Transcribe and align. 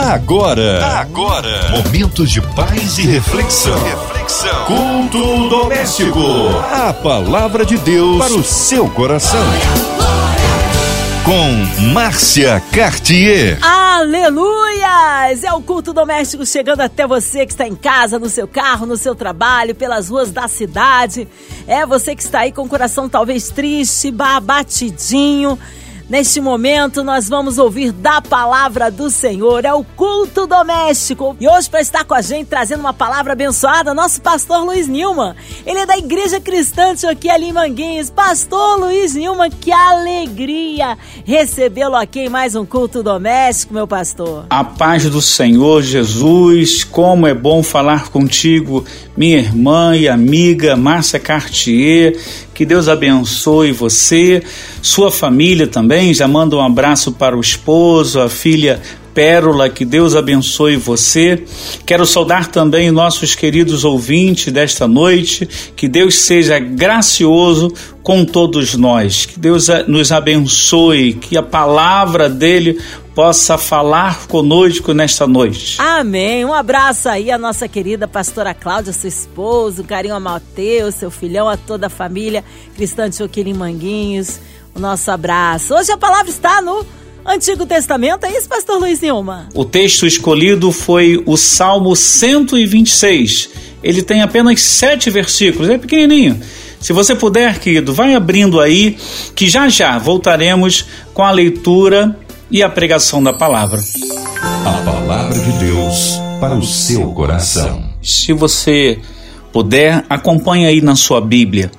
Agora, 0.00 1.00
agora, 1.00 1.70
momentos 1.70 2.30
de 2.30 2.40
paz 2.40 2.98
e 2.98 3.02
reflexão. 3.02 3.76
reflexão. 3.82 4.64
Culto 4.64 5.48
doméstico. 5.48 6.20
A 6.70 6.92
palavra 6.92 7.66
de 7.66 7.76
Deus 7.78 8.18
para 8.18 8.32
o 8.32 8.44
seu 8.44 8.88
coração. 8.90 9.44
Com 11.24 11.82
Márcia 11.92 12.62
Cartier. 12.72 13.58
Aleluias! 13.60 15.42
É 15.42 15.52
o 15.52 15.60
culto 15.60 15.92
doméstico 15.92 16.46
chegando 16.46 16.80
até 16.80 17.04
você 17.04 17.44
que 17.44 17.52
está 17.52 17.66
em 17.66 17.74
casa, 17.74 18.20
no 18.20 18.28
seu 18.28 18.46
carro, 18.46 18.86
no 18.86 18.96
seu 18.96 19.16
trabalho, 19.16 19.74
pelas 19.74 20.08
ruas 20.08 20.30
da 20.30 20.46
cidade. 20.46 21.26
É 21.66 21.84
você 21.84 22.14
que 22.14 22.22
está 22.22 22.40
aí 22.40 22.52
com 22.52 22.62
o 22.62 22.68
coração 22.68 23.08
talvez 23.08 23.48
triste, 23.48 24.12
batidinho 24.12 25.58
Neste 26.08 26.40
momento, 26.40 27.04
nós 27.04 27.28
vamos 27.28 27.58
ouvir 27.58 27.92
da 27.92 28.22
palavra 28.22 28.90
do 28.90 29.10
Senhor, 29.10 29.62
é 29.66 29.74
o 29.74 29.84
culto 29.84 30.46
doméstico. 30.46 31.36
E 31.38 31.46
hoje, 31.46 31.68
para 31.68 31.82
estar 31.82 32.02
com 32.02 32.14
a 32.14 32.22
gente, 32.22 32.46
trazendo 32.46 32.80
uma 32.80 32.94
palavra 32.94 33.34
abençoada, 33.34 33.92
nosso 33.92 34.22
pastor 34.22 34.64
Luiz 34.64 34.88
Nilman. 34.88 35.34
Ele 35.66 35.80
é 35.80 35.84
da 35.84 35.98
Igreja 35.98 36.40
Cristã 36.40 36.94
aqui 37.10 37.28
ali 37.28 37.50
em 37.50 37.52
Manguinhos. 37.52 38.08
Pastor 38.08 38.80
Luiz 38.80 39.14
Nilman, 39.14 39.50
que 39.50 39.70
alegria 39.70 40.96
recebê-lo 41.26 41.94
aqui 41.94 42.20
em 42.20 42.28
mais 42.30 42.54
um 42.54 42.64
culto 42.64 43.02
doméstico, 43.02 43.74
meu 43.74 43.86
pastor. 43.86 44.46
A 44.48 44.64
paz 44.64 45.04
do 45.10 45.20
Senhor 45.20 45.82
Jesus, 45.82 46.84
como 46.84 47.26
é 47.26 47.34
bom 47.34 47.62
falar 47.62 48.08
contigo, 48.08 48.82
minha 49.14 49.36
irmã 49.36 49.94
e 49.94 50.08
amiga 50.08 50.74
Márcia 50.74 51.20
Cartier 51.20 52.16
que 52.58 52.66
Deus 52.66 52.88
abençoe 52.88 53.70
você, 53.70 54.42
sua 54.82 55.12
família 55.12 55.68
também. 55.68 56.12
Já 56.12 56.26
manda 56.26 56.56
um 56.56 56.60
abraço 56.60 57.12
para 57.12 57.36
o 57.36 57.40
esposo, 57.40 58.20
a 58.20 58.28
filha 58.28 58.82
Pérola, 59.14 59.70
que 59.70 59.84
Deus 59.84 60.16
abençoe 60.16 60.74
você. 60.74 61.44
Quero 61.86 62.04
saudar 62.04 62.48
também 62.48 62.90
nossos 62.90 63.36
queridos 63.36 63.84
ouvintes 63.84 64.52
desta 64.52 64.88
noite, 64.88 65.48
que 65.76 65.86
Deus 65.86 66.16
seja 66.16 66.58
gracioso 66.58 67.72
com 68.02 68.24
todos 68.24 68.74
nós, 68.74 69.24
que 69.24 69.38
Deus 69.38 69.68
nos 69.86 70.10
abençoe, 70.10 71.12
que 71.12 71.36
a 71.36 71.42
palavra 71.44 72.28
dele 72.28 72.76
possa 73.18 73.58
falar 73.58 74.28
conosco 74.28 74.94
nesta 74.94 75.26
noite. 75.26 75.74
Amém. 75.80 76.44
Um 76.44 76.54
abraço 76.54 77.08
aí 77.08 77.32
à 77.32 77.36
nossa 77.36 77.66
querida 77.66 78.06
pastora 78.06 78.54
Cláudia, 78.54 78.92
seu 78.92 79.08
esposo, 79.08 79.82
um 79.82 79.84
carinho 79.84 80.14
a 80.14 80.20
Mateus, 80.20 80.94
seu 80.94 81.10
filhão, 81.10 81.48
a 81.48 81.56
toda 81.56 81.88
a 81.88 81.90
família 81.90 82.44
cristã 82.76 83.10
de 83.10 83.16
Choquirim 83.16 83.54
Manguinhos. 83.54 84.38
O 84.72 84.78
nosso 84.78 85.10
abraço. 85.10 85.74
Hoje 85.74 85.90
a 85.90 85.96
palavra 85.96 86.30
está 86.30 86.62
no 86.62 86.86
Antigo 87.26 87.66
Testamento, 87.66 88.24
é 88.24 88.38
isso, 88.38 88.48
pastor 88.48 88.78
Luiz 88.78 89.00
Nilma? 89.00 89.48
O 89.52 89.64
texto 89.64 90.06
escolhido 90.06 90.70
foi 90.70 91.20
o 91.26 91.36
Salmo 91.36 91.96
126. 91.96 93.50
Ele 93.82 94.00
tem 94.00 94.22
apenas 94.22 94.60
sete 94.60 95.10
versículos, 95.10 95.68
é 95.68 95.76
pequenininho. 95.76 96.40
Se 96.78 96.92
você 96.92 97.16
puder, 97.16 97.58
querido, 97.58 97.92
vai 97.92 98.14
abrindo 98.14 98.60
aí, 98.60 98.96
que 99.34 99.48
já 99.48 99.68
já 99.68 99.98
voltaremos 99.98 100.84
com 101.12 101.24
a 101.24 101.32
leitura 101.32 102.16
e 102.50 102.62
a 102.62 102.68
pregação 102.68 103.22
da 103.22 103.32
palavra. 103.32 103.82
A 104.64 104.82
palavra 104.84 105.38
de 105.38 105.52
Deus 105.58 106.18
para 106.40 106.54
o 106.54 106.64
seu 106.64 107.12
coração. 107.12 107.88
Se 108.02 108.32
você 108.32 108.98
puder, 109.52 110.04
acompanhe 110.08 110.66
aí 110.66 110.80
na 110.80 110.94
sua 110.94 111.20
Bíblia. 111.20 111.70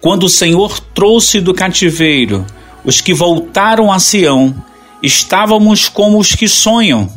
Quando 0.00 0.24
o 0.24 0.28
Senhor 0.28 0.80
trouxe 0.80 1.40
do 1.40 1.54
cativeiro 1.54 2.44
os 2.84 3.00
que 3.00 3.14
voltaram 3.14 3.92
a 3.92 3.98
Sião, 3.98 4.54
estávamos 5.02 5.88
como 5.88 6.18
os 6.18 6.34
que 6.34 6.48
sonham. 6.48 7.08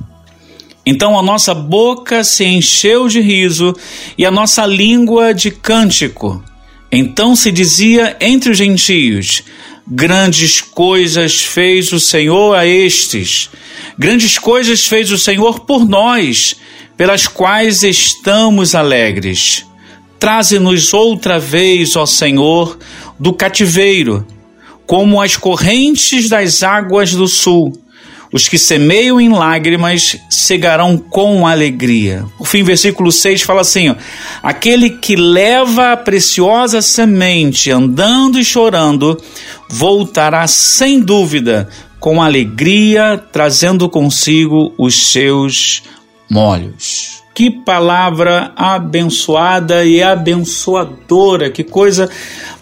Então 0.86 1.18
a 1.18 1.24
nossa 1.24 1.54
boca 1.56 2.24
se 2.24 2.46
encheu 2.46 3.08
de 3.08 3.20
riso 3.20 3.74
e 4.18 4.26
a 4.26 4.30
nossa 4.30 4.66
língua 4.66 5.34
de 5.34 5.50
cântico. 5.50 6.44
Então 6.92 7.36
se 7.36 7.52
dizia 7.52 8.16
entre 8.22 8.52
os 8.52 8.58
gentios: 8.58 9.44
Grandes 9.88 10.62
coisas 10.62 11.42
fez 11.42 11.92
o 11.92 12.00
Senhor 12.00 12.56
a 12.56 12.66
estes, 12.66 13.52
grandes 13.98 14.40
coisas 14.40 14.86
fez 14.88 15.12
o 15.12 15.18
Senhor 15.18 15.60
por 15.60 15.88
nós, 15.88 16.56
pelas 16.98 17.28
quais 17.28 17.84
estamos 17.84 18.74
alegres. 18.74 19.64
Traze-nos 20.18 20.92
outra 20.92 21.38
vez, 21.38 21.96
ó 21.96 22.06
Senhor, 22.06 22.80
do 23.20 23.32
cativeiro, 23.32 24.26
como 24.88 25.22
as 25.22 25.38
correntes 25.38 26.30
das 26.30 26.64
águas 26.64 27.14
do 27.14 27.28
sul 27.28 27.85
os 28.36 28.50
que 28.50 28.58
semeiam 28.58 29.22
em 29.22 29.30
lágrimas 29.30 30.18
cegarão 30.30 30.98
com 30.98 31.48
alegria. 31.48 32.26
O 32.38 32.44
fim, 32.44 32.64
versículo 32.64 33.10
6 33.10 33.44
fala 33.44 33.62
assim: 33.62 33.92
ó, 33.92 33.96
aquele 34.44 34.90
que 34.90 35.16
leva 35.16 35.94
a 35.94 35.98
preciosa 35.98 36.82
semente 36.82 37.72
andando 37.72 38.38
e 38.38 38.44
chorando, 38.44 39.18
voltará 39.70 40.46
sem 40.48 41.00
dúvida 41.00 41.70
com 41.98 42.22
alegria, 42.22 43.18
trazendo 43.32 43.88
consigo 43.88 44.74
os 44.78 45.12
seus 45.14 45.84
molhos. 46.30 47.25
Que 47.36 47.52
palavra 47.52 48.54
abençoada 48.56 49.84
e 49.84 50.02
abençoadora, 50.02 51.52
que 51.52 51.66
coisa 51.66 52.10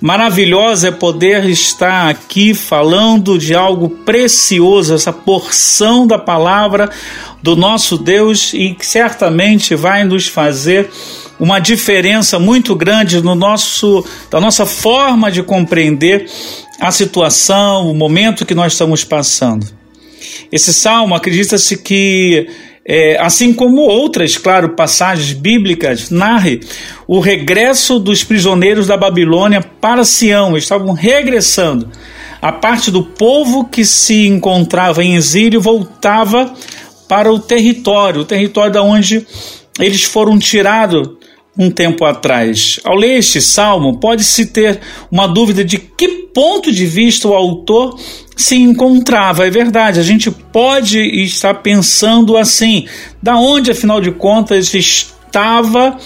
maravilhosa 0.02 0.88
é 0.88 0.92
poder 0.92 1.46
estar 1.46 2.10
aqui 2.10 2.56
falando 2.56 3.38
de 3.38 3.54
algo 3.54 3.88
precioso, 3.88 4.96
essa 4.96 5.14
porção 5.14 6.08
da 6.08 6.18
palavra 6.18 6.90
do 7.44 7.56
nosso 7.56 8.00
Deus 8.00 8.52
e 8.52 8.74
que 8.74 8.84
certamente 8.84 9.76
vai 9.76 10.04
nos 10.06 10.28
fazer 10.28 10.90
uma 11.40 11.60
diferença 11.60 12.40
muito 12.40 12.76
grande 12.76 13.22
no 13.22 13.36
nosso 13.36 14.04
da 14.32 14.42
nossa 14.42 14.66
forma 14.66 15.32
de 15.32 15.44
compreender 15.44 16.26
a 16.80 16.92
situação, 16.92 17.92
o 17.92 17.94
momento 17.94 18.44
que 18.44 18.56
nós 18.56 18.74
estamos 18.74 19.04
passando. 19.04 19.68
Esse 20.52 20.74
salmo 20.74 21.14
acredita-se 21.14 21.78
que 21.78 22.48
é, 22.86 23.18
assim 23.20 23.54
como 23.54 23.82
outras, 23.82 24.38
claro, 24.38 24.76
passagens 24.76 25.34
bíblicas, 25.34 26.10
narre 26.10 26.60
o 27.08 27.20
regresso 27.20 27.98
dos 27.98 28.24
prisioneiros 28.24 28.88
da 28.88 28.98
Babilônia 28.98 29.62
para 29.62 30.04
Sião. 30.04 30.52
Eles 30.52 30.64
estavam 30.64 30.94
regressando. 30.94 31.90
A 32.42 32.52
parte 32.52 32.92
do 32.92 33.04
povo 33.04 33.66
que 33.66 33.86
se 33.86 34.28
encontrava 34.28 35.04
em 35.04 35.16
exílio 35.16 35.62
voltava 35.62 36.54
para 37.08 37.32
o 37.32 37.40
território, 37.40 38.22
o 38.22 38.26
território 38.26 38.74
da 38.74 38.84
onde 38.84 39.26
eles 39.80 40.04
foram 40.04 40.38
tirados 40.38 41.10
um 41.58 41.70
tempo 41.70 42.04
atrás. 42.04 42.80
Ao 42.84 42.96
ler 42.96 43.20
este 43.20 43.40
salmo, 43.40 43.98
pode-se 44.00 44.48
ter 44.48 44.82
uma 45.10 45.28
dúvida 45.28 45.64
de 45.64 45.78
que 45.78 46.24
ponto 46.34 46.72
de 46.72 46.86
vista 46.86 47.28
o 47.28 47.34
autor 47.34 47.98
se 48.36 48.56
encontrava. 48.56 49.46
É 49.46 49.50
verdade, 49.50 50.00
a 50.00 50.04
gente 50.04 50.30
pode 50.32 51.00
estar 51.00 51.56
pensando 51.56 52.38
assim: 52.38 52.88
da 53.22 53.38
onde, 53.38 53.72
afinal 53.72 54.02
de 54.02 54.12
contas, 54.12 54.74
estava 54.74 55.98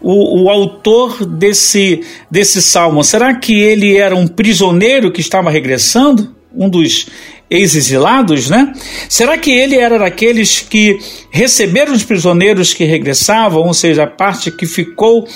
o, 0.00 0.44
o, 0.44 0.50
autor 0.50 1.24
desse, 1.24 2.00
desse 2.30 2.62
salmo? 2.62 3.02
Será 3.02 3.34
que 3.34 3.54
ele 3.54 3.96
era 3.96 4.14
um 4.14 4.26
prisioneiro 4.26 5.10
que 5.10 5.20
estava 5.20 5.50
regressando? 5.50 6.34
Um 6.54 6.68
dos 6.68 7.06
ex-exilados, 7.50 8.50
né? 8.50 8.72
Será 9.08 9.38
que 9.38 9.50
ele 9.50 9.76
era 9.76 9.98
daqueles 9.98 10.60
que 10.60 10.98
receberam 11.30 11.92
os 11.92 12.04
prisioneiros 12.04 12.74
que 12.74 12.84
regressavam, 12.84 13.62
ou 13.62 13.74
seja, 13.74 14.04
a 14.04 14.06
parte 14.06 14.50
que 14.50 14.66
ficou 14.66 15.26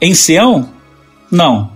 em 0.00 0.14
Sião? 0.14 0.68
Não. 1.30 1.75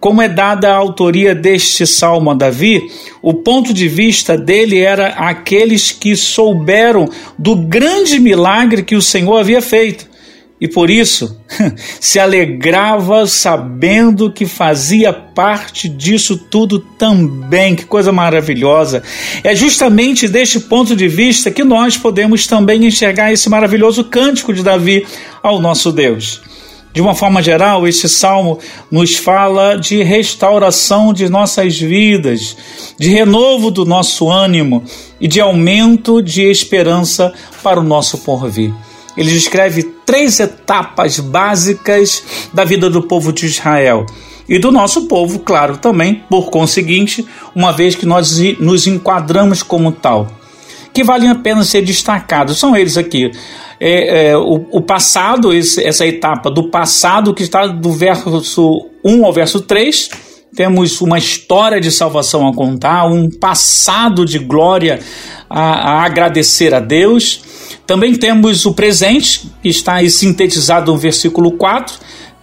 Como 0.00 0.20
é 0.20 0.28
dada 0.28 0.70
a 0.70 0.76
autoria 0.76 1.34
deste 1.34 1.86
salmo 1.86 2.30
a 2.30 2.34
Davi, 2.34 2.90
o 3.22 3.34
ponto 3.34 3.72
de 3.72 3.88
vista 3.88 4.36
dele 4.36 4.78
era 4.78 5.08
aqueles 5.08 5.90
que 5.90 6.14
souberam 6.14 7.08
do 7.38 7.56
grande 7.56 8.18
milagre 8.18 8.82
que 8.82 8.94
o 8.94 9.02
Senhor 9.02 9.38
havia 9.38 9.62
feito 9.62 10.16
e 10.58 10.66
por 10.66 10.88
isso 10.88 11.38
se 12.00 12.18
alegrava 12.18 13.26
sabendo 13.26 14.32
que 14.32 14.46
fazia 14.46 15.12
parte 15.12 15.88
disso 15.88 16.36
tudo 16.36 16.78
também. 16.78 17.74
Que 17.74 17.84
coisa 17.84 18.10
maravilhosa! 18.10 19.02
É 19.44 19.54
justamente 19.54 20.26
deste 20.26 20.60
ponto 20.60 20.96
de 20.96 21.08
vista 21.08 21.50
que 21.50 21.62
nós 21.62 21.98
podemos 21.98 22.46
também 22.46 22.86
enxergar 22.86 23.32
esse 23.32 23.50
maravilhoso 23.50 24.04
cântico 24.04 24.52
de 24.52 24.62
Davi 24.62 25.06
ao 25.42 25.60
nosso 25.60 25.92
Deus. 25.92 26.40
De 26.96 27.02
uma 27.02 27.14
forma 27.14 27.42
geral, 27.42 27.86
este 27.86 28.08
salmo 28.08 28.58
nos 28.90 29.16
fala 29.16 29.76
de 29.76 30.02
restauração 30.02 31.12
de 31.12 31.28
nossas 31.28 31.78
vidas, 31.78 32.56
de 32.98 33.10
renovo 33.10 33.70
do 33.70 33.84
nosso 33.84 34.30
ânimo 34.30 34.82
e 35.20 35.28
de 35.28 35.38
aumento 35.38 36.22
de 36.22 36.50
esperança 36.50 37.34
para 37.62 37.78
o 37.78 37.82
nosso 37.82 38.16
porvir 38.16 38.72
ele 39.16 39.30
descreve 39.30 39.82
três 40.04 40.38
etapas 40.40 41.18
básicas 41.18 42.22
da 42.52 42.64
vida 42.64 42.90
do 42.90 43.02
povo 43.02 43.32
de 43.32 43.46
Israel 43.46 44.04
e 44.46 44.58
do 44.58 44.70
nosso 44.70 45.06
povo, 45.06 45.38
claro, 45.40 45.78
também, 45.78 46.22
por 46.28 46.50
conseguinte, 46.50 47.26
uma 47.54 47.72
vez 47.72 47.94
que 47.94 48.04
nós 48.04 48.38
nos 48.60 48.86
enquadramos 48.86 49.62
como 49.62 49.90
tal. 49.90 50.30
Que 50.96 51.04
valem 51.04 51.28
a 51.28 51.34
pena 51.34 51.62
ser 51.62 51.82
destacados. 51.82 52.58
São 52.58 52.74
eles 52.74 52.96
aqui. 52.96 53.30
É, 53.78 54.30
é, 54.30 54.36
o, 54.38 54.66
o, 54.72 54.80
passado, 54.80 55.52
esse, 55.52 55.84
essa 55.84 56.06
etapa 56.06 56.50
do 56.50 56.70
passado, 56.70 57.34
que 57.34 57.42
está 57.42 57.66
do 57.66 57.92
verso 57.92 58.88
1 59.04 59.26
ao 59.26 59.30
verso 59.30 59.60
3. 59.60 60.08
Temos 60.56 61.02
uma 61.02 61.18
história 61.18 61.78
de 61.78 61.92
salvação 61.92 62.48
a 62.48 62.54
contar, 62.54 63.04
um 63.04 63.28
passado 63.28 64.24
de 64.24 64.38
glória 64.38 64.98
a, 65.50 65.98
a 65.98 66.04
agradecer 66.06 66.72
a 66.72 66.80
Deus. 66.80 67.42
Também 67.86 68.14
temos 68.14 68.64
o 68.64 68.72
presente, 68.72 69.52
que 69.62 69.68
está 69.68 69.96
aí 69.96 70.08
sintetizado 70.08 70.90
no 70.90 70.96
versículo 70.96 71.58
4. 71.58 71.94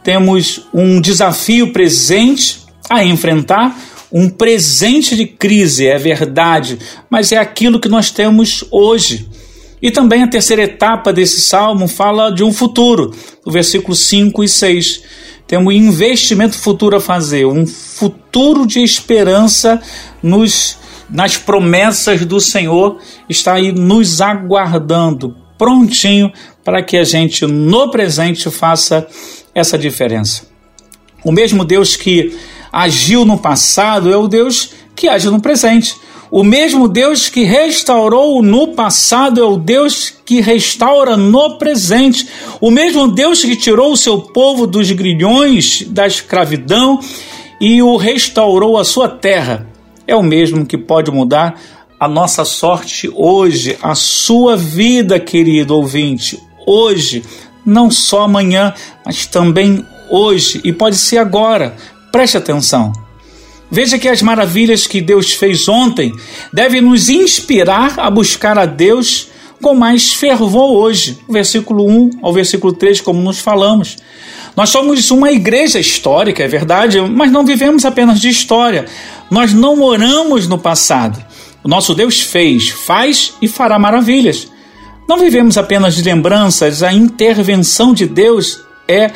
Temos 0.03 0.67
um 0.71 1.01
desafio 1.01 1.73
presente 1.73 2.59
a 2.87 3.03
enfrentar 3.03 3.75
um 4.13 4.29
presente 4.29 5.15
de 5.15 5.25
crise, 5.25 5.87
é 5.87 5.97
verdade, 5.97 6.77
mas 7.09 7.31
é 7.31 7.37
aquilo 7.37 7.79
que 7.79 7.89
nós 7.89 8.11
temos 8.11 8.63
hoje. 8.69 9.27
E 9.81 9.89
também 9.89 10.21
a 10.21 10.27
terceira 10.27 10.61
etapa 10.61 11.11
desse 11.11 11.41
salmo 11.41 11.87
fala 11.87 12.29
de 12.29 12.43
um 12.43 12.53
futuro, 12.53 13.11
no 13.43 13.51
versículo 13.51 13.95
5 13.95 14.43
e 14.43 14.47
6. 14.47 15.01
Temos 15.47 15.73
um 15.73 15.75
investimento 15.75 16.57
futuro 16.57 16.95
a 16.95 17.01
fazer, 17.01 17.45
um 17.45 17.65
futuro 17.65 18.67
de 18.67 18.81
esperança 18.81 19.81
nos, 20.21 20.77
nas 21.09 21.35
promessas 21.35 22.23
do 22.23 22.39
Senhor 22.39 22.99
está 23.27 23.55
aí 23.55 23.71
nos 23.71 24.21
aguardando, 24.21 25.35
prontinho 25.57 26.31
para 26.63 26.81
que 26.83 26.97
a 26.97 27.03
gente 27.03 27.45
no 27.45 27.89
presente 27.89 28.49
faça 28.49 29.05
essa 29.53 29.77
diferença. 29.77 30.43
O 31.25 31.31
mesmo 31.31 31.65
Deus 31.65 31.95
que 31.95 32.37
agiu 32.73 33.23
no 33.23 33.37
passado 33.37 34.11
é 34.11 34.17
o 34.17 34.27
Deus 34.27 34.71
que 34.95 35.07
age 35.07 35.29
no 35.29 35.39
presente. 35.39 35.95
O 36.31 36.43
mesmo 36.43 36.87
Deus 36.87 37.29
que 37.29 37.43
restaurou 37.43 38.41
no 38.41 38.69
passado 38.69 39.39
é 39.39 39.45
o 39.45 39.55
Deus 39.55 40.11
que 40.25 40.41
restaura 40.41 41.15
no 41.15 41.59
presente. 41.59 42.27
O 42.59 42.71
mesmo 42.71 43.07
Deus 43.07 43.43
que 43.43 43.55
tirou 43.55 43.91
o 43.91 43.97
seu 43.97 44.19
povo 44.19 44.65
dos 44.65 44.89
grilhões 44.91 45.83
da 45.87 46.07
escravidão 46.07 46.99
e 47.61 47.83
o 47.83 47.95
restaurou 47.97 48.79
a 48.79 48.83
sua 48.83 49.07
terra 49.07 49.67
é 50.07 50.15
o 50.15 50.23
mesmo 50.23 50.65
que 50.65 50.77
pode 50.77 51.11
mudar 51.11 51.59
a 51.99 52.07
nossa 52.07 52.43
sorte 52.43 53.09
hoje, 53.15 53.77
a 53.81 53.95
sua 53.95 54.57
vida, 54.57 55.19
querido 55.19 55.75
ouvinte, 55.75 56.37
hoje, 56.65 57.23
não 57.65 57.89
só 57.89 58.23
amanhã, 58.23 58.73
mas 59.05 59.25
também 59.25 59.85
hoje 60.09 60.59
e 60.63 60.73
pode 60.73 60.95
ser 60.95 61.17
agora. 61.17 61.75
Preste 62.13 62.37
atenção. 62.37 62.93
Veja 63.71 63.97
que 63.97 64.07
as 64.07 64.21
maravilhas 64.21 64.85
que 64.85 65.01
Deus 65.01 65.33
fez 65.33 65.67
ontem 65.67 66.13
devem 66.53 66.79
nos 66.79 67.09
inspirar 67.09 67.99
a 67.99 68.07
buscar 68.07 68.55
a 68.55 68.67
Deus 68.67 69.29
com 69.59 69.73
mais 69.73 70.13
fervor 70.13 70.77
hoje. 70.77 71.17
Versículo 71.27 71.89
1 71.89 72.19
ao 72.21 72.31
versículo 72.31 72.71
3, 72.71 73.01
como 73.01 73.19
nos 73.19 73.39
falamos. 73.39 73.97
Nós 74.55 74.69
somos 74.69 75.09
uma 75.09 75.31
igreja 75.31 75.79
histórica, 75.79 76.43
é 76.43 76.47
verdade, 76.47 77.01
mas 77.01 77.31
não 77.31 77.43
vivemos 77.43 77.83
apenas 77.83 78.21
de 78.21 78.29
história. 78.29 78.85
Nós 79.31 79.51
não 79.51 79.81
oramos 79.81 80.47
no 80.47 80.59
passado. 80.59 81.19
O 81.63 81.67
nosso 81.67 81.95
Deus 81.95 82.21
fez, 82.21 82.69
faz 82.69 83.33
e 83.41 83.47
fará 83.47 83.79
maravilhas. 83.79 84.47
Não 85.09 85.17
vivemos 85.17 85.57
apenas 85.57 85.95
de 85.95 86.03
lembranças, 86.03 86.83
a 86.83 86.93
intervenção 86.93 87.91
de 87.91 88.05
Deus 88.05 88.61
é 88.87 89.11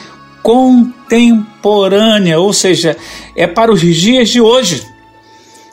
contemporânea, 1.08 2.40
ou 2.40 2.52
seja, 2.52 2.98
é 3.36 3.48
para 3.48 3.72
os 3.72 3.82
dias 3.82 4.30
de 4.30 4.42
hoje. 4.42 4.86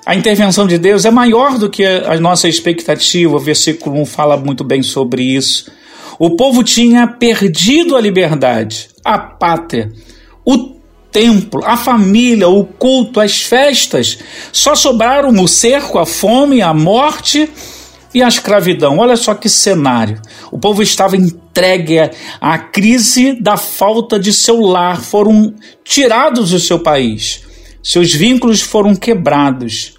A 0.07 0.15
intervenção 0.15 0.67
de 0.67 0.79
Deus 0.79 1.05
é 1.05 1.11
maior 1.11 1.59
do 1.59 1.69
que 1.69 1.85
a 1.85 2.19
nossa 2.21 2.49
expectativa. 2.49 3.35
O 3.35 3.39
versículo 3.39 4.01
1 4.03 4.07
fala 4.07 4.37
muito 4.37 4.63
bem 4.63 4.83
sobre 4.83 5.23
isso. 5.23 5.71
O 6.19 6.37
povo 6.37 6.63
tinha 6.63 7.07
perdido 7.07 7.97
a 7.97 8.01
liberdade, 8.01 8.89
a 9.05 9.19
pátria, 9.19 9.91
o 10.45 10.75
templo, 11.11 11.63
a 11.65 11.77
família, 11.77 12.49
o 12.49 12.65
culto, 12.65 13.19
as 13.19 13.43
festas. 13.43 14.19
Só 14.53 14.75
sobraram 14.75 15.31
o 15.31 15.49
cerco, 15.49 15.99
a 15.99 16.07
fome, 16.07 16.61
a 16.61 16.73
morte 16.75 17.51
e 18.13 18.23
a 18.23 18.29
escravidão. 18.29 18.99
Olha 18.99 19.17
só 19.17 19.35
que 19.35 19.49
cenário. 19.49 20.21
O 20.53 20.59
povo 20.59 20.83
estava 20.83 21.17
entregue 21.55 22.11
à 22.41 22.59
crise 22.59 23.41
da 23.41 23.57
falta 23.57 24.19
de 24.19 24.33
seu 24.33 24.61
lar, 24.61 25.01
foram 25.01 25.55
tirados 25.85 26.51
do 26.51 26.59
seu 26.59 26.81
país, 26.81 27.43
seus 27.81 28.13
vínculos 28.13 28.61
foram 28.61 28.97
quebrados, 28.97 29.95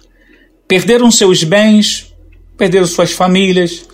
perderam 0.68 1.10
seus 1.10 1.42
bens, 1.42 2.12
perderam 2.58 2.86
suas 2.86 3.10
famílias, 3.12 3.86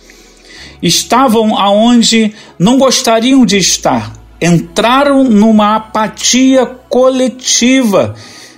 estavam 0.81 1.57
aonde 1.57 2.33
não 2.59 2.77
gostariam 2.77 3.45
de 3.45 3.57
estar, 3.57 4.11
entraram 4.41 5.23
numa 5.23 5.77
apatia 5.77 6.65
coletiva. 6.65 8.13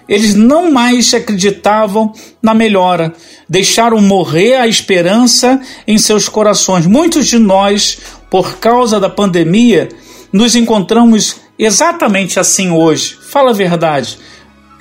Eles 0.08 0.36
não 0.36 0.72
mais 0.72 1.14
acreditavam 1.16 2.14
na 2.42 2.54
melhora, 2.54 3.12
deixaram 3.50 4.00
morrer 4.00 4.56
a 4.56 4.68
esperança 4.68 5.60
em 5.88 5.98
seus 5.98 6.30
corações. 6.30 6.86
Muitos 6.86 7.26
de 7.26 7.40
nós, 7.40 7.98
por 8.30 8.58
causa 8.58 9.00
da 9.00 9.10
pandemia, 9.10 9.90
nos 10.32 10.56
encontramos 10.56 11.38
exatamente 11.58 12.40
assim 12.40 12.72
hoje. 12.72 13.18
Fala 13.30 13.52
a 13.52 13.54
verdade. 13.54 14.18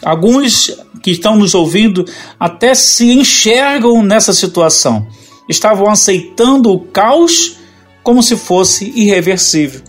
Alguns 0.03 0.77
que 1.03 1.11
estão 1.11 1.37
nos 1.37 1.55
ouvindo 1.55 2.05
até 2.39 2.75
se 2.75 3.13
enxergam 3.13 4.03
nessa 4.03 4.33
situação. 4.33 5.07
Estavam 5.49 5.91
aceitando 5.91 6.73
o 6.73 6.81
caos 6.81 7.59
como 8.03 8.23
se 8.23 8.37
fosse 8.37 8.93
irreversível. 8.95 9.83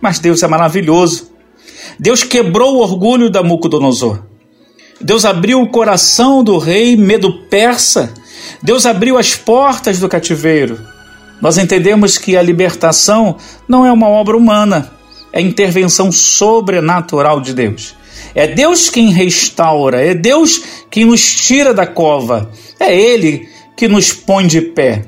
Mas 0.00 0.18
Deus 0.18 0.42
é 0.42 0.46
maravilhoso. 0.46 1.30
Deus 1.98 2.22
quebrou 2.22 2.76
o 2.76 2.80
orgulho 2.80 3.30
da 3.30 3.42
Mucodonosor. 3.42 4.22
Deus 5.00 5.24
abriu 5.24 5.60
o 5.60 5.68
coração 5.68 6.42
do 6.42 6.58
rei 6.58 6.96
Medo 6.96 7.32
Persa. 7.48 8.12
Deus 8.62 8.86
abriu 8.86 9.18
as 9.18 9.34
portas 9.34 9.98
do 9.98 10.08
cativeiro. 10.08 10.93
Nós 11.44 11.58
entendemos 11.58 12.16
que 12.16 12.38
a 12.38 12.42
libertação 12.42 13.36
não 13.68 13.84
é 13.84 13.92
uma 13.92 14.08
obra 14.08 14.34
humana, 14.34 14.90
é 15.30 15.42
intervenção 15.42 16.10
sobrenatural 16.10 17.38
de 17.38 17.52
Deus. 17.52 17.94
É 18.34 18.46
Deus 18.46 18.88
quem 18.88 19.10
restaura, 19.10 20.00
é 20.00 20.14
Deus 20.14 20.62
quem 20.90 21.04
nos 21.04 21.22
tira 21.22 21.74
da 21.74 21.86
cova, 21.86 22.50
é 22.80 22.98
Ele 22.98 23.46
que 23.76 23.86
nos 23.86 24.10
põe 24.10 24.46
de 24.46 24.62
pé, 24.62 25.04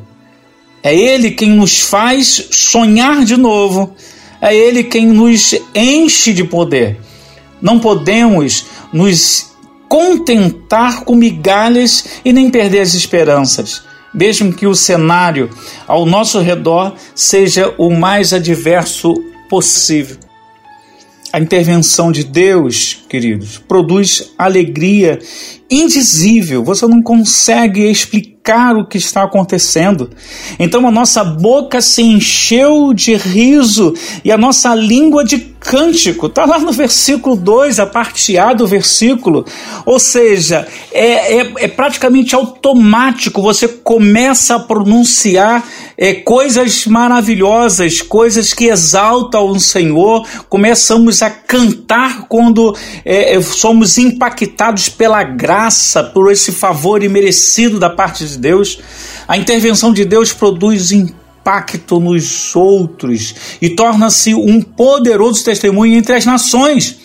é 0.82 0.94
Ele 0.94 1.30
quem 1.30 1.52
nos 1.52 1.80
faz 1.80 2.48
sonhar 2.50 3.24
de 3.24 3.38
novo, 3.38 3.94
é 4.38 4.54
Ele 4.54 4.84
quem 4.84 5.06
nos 5.06 5.54
enche 5.74 6.34
de 6.34 6.44
poder. 6.44 7.00
Não 7.62 7.78
podemos 7.78 8.66
nos 8.92 9.52
contentar 9.88 11.02
com 11.02 11.14
migalhas 11.14 12.20
e 12.22 12.30
nem 12.30 12.50
perder 12.50 12.80
as 12.80 12.92
esperanças, 12.92 13.85
mesmo 14.16 14.52
que 14.52 14.66
o 14.66 14.74
cenário 14.74 15.50
ao 15.86 16.06
nosso 16.06 16.40
redor 16.40 16.94
seja 17.14 17.72
o 17.76 17.90
mais 17.90 18.32
adverso 18.32 19.14
possível. 19.48 20.16
A 21.32 21.38
intervenção 21.38 22.10
de 22.10 22.24
Deus, 22.24 23.04
queridos, 23.10 23.58
produz 23.58 24.32
alegria 24.38 25.18
indizível. 25.70 26.62
Você 26.64 26.86
não 26.86 27.02
consegue 27.02 27.82
explicar 27.90 28.76
o 28.76 28.86
que 28.86 28.98
está 28.98 29.24
acontecendo. 29.24 30.10
Então 30.58 30.86
a 30.86 30.90
nossa 30.90 31.24
boca 31.24 31.80
se 31.80 32.02
encheu 32.02 32.94
de 32.94 33.14
riso 33.14 33.92
e 34.24 34.30
a 34.30 34.38
nossa 34.38 34.74
língua 34.74 35.24
de 35.24 35.56
cântico. 35.66 36.26
Está 36.26 36.44
lá 36.44 36.58
no 36.60 36.70
versículo 36.70 37.34
2, 37.34 37.80
a 37.80 37.86
parte 37.86 38.38
A 38.38 38.52
do 38.52 38.66
versículo. 38.66 39.44
Ou 39.84 39.98
seja, 39.98 40.66
é, 40.92 41.40
é, 41.40 41.52
é 41.56 41.68
praticamente 41.68 42.36
automático. 42.36 43.42
Você 43.42 43.66
começa 43.66 44.54
a 44.54 44.60
pronunciar 44.60 45.66
é, 45.98 46.14
coisas 46.14 46.86
maravilhosas, 46.86 48.00
coisas 48.00 48.54
que 48.54 48.66
exaltam 48.66 49.48
o 49.48 49.58
Senhor. 49.58 50.26
Começamos 50.48 51.20
a 51.20 51.30
cantar 51.30 52.26
quando 52.28 52.76
é, 53.04 53.40
somos 53.40 53.98
impactados 53.98 54.88
pela 54.88 55.24
graça, 55.24 55.55
por 56.12 56.30
esse 56.30 56.52
favor 56.52 57.02
imerecido 57.02 57.78
da 57.78 57.90
parte 57.90 58.26
de 58.26 58.38
Deus. 58.38 58.78
A 59.28 59.36
intervenção 59.36 59.92
de 59.92 60.04
Deus 60.04 60.32
produz 60.32 60.92
impacto 60.92 61.26
impacto 61.46 62.00
nos 62.00 62.56
outros 62.56 63.32
e 63.62 63.70
torna-se 63.70 64.34
um 64.34 64.60
poderoso 64.60 65.44
testemunho 65.44 65.94
entre 65.94 66.16
as 66.16 66.26
nações. 66.26 66.98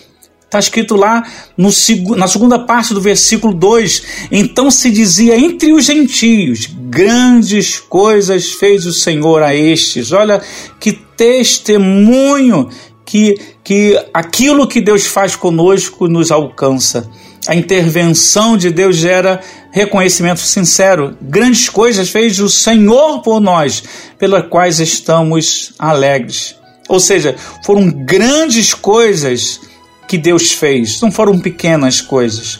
Está 0.43 0.58
escrito 0.58 0.96
lá 0.96 1.24
no, 1.55 1.70
na 2.17 2.27
segunda 2.27 2.60
parte 2.60 2.93
do 2.93 3.00
versículo 3.00 3.53
2: 3.53 4.03
Então 4.31 4.72
se 4.72 4.89
dizia 4.89 5.39
entre 5.39 5.72
os 5.72 5.86
gentios: 5.86 6.67
Grandes 6.89 7.79
coisas 7.79 8.51
fez 8.53 8.86
o 8.88 8.91
Senhor 8.91 9.43
a 9.43 9.55
estes. 9.55 10.12
Olha 10.12 10.41
que 10.79 10.91
testemunho 10.91 12.67
que, 13.05 13.39
que 13.63 13.98
aquilo 14.12 14.67
que 14.67 14.81
Deus 14.81 15.05
faz 15.05 15.36
conosco 15.36 16.08
nos 16.08 16.31
alcança. 16.31 17.10
A 17.48 17.55
intervenção 17.55 18.55
de 18.55 18.69
Deus 18.69 18.95
gera 18.95 19.41
reconhecimento 19.71 20.41
sincero. 20.41 21.17
Grandes 21.21 21.69
coisas 21.69 22.10
fez 22.10 22.39
o 22.39 22.50
Senhor 22.50 23.21
por 23.21 23.39
nós, 23.39 23.83
pelas 24.19 24.48
quais 24.48 24.79
estamos 24.79 25.74
alegres. 25.79 26.55
Ou 26.88 27.00
seja, 27.00 27.36
foram 27.63 27.89
grandes 27.89 28.74
coisas 28.74 29.60
que 30.07 30.17
Deus 30.17 30.51
fez, 30.51 31.00
não 31.01 31.12
foram 31.12 31.39
pequenas 31.39 32.01
coisas. 32.01 32.60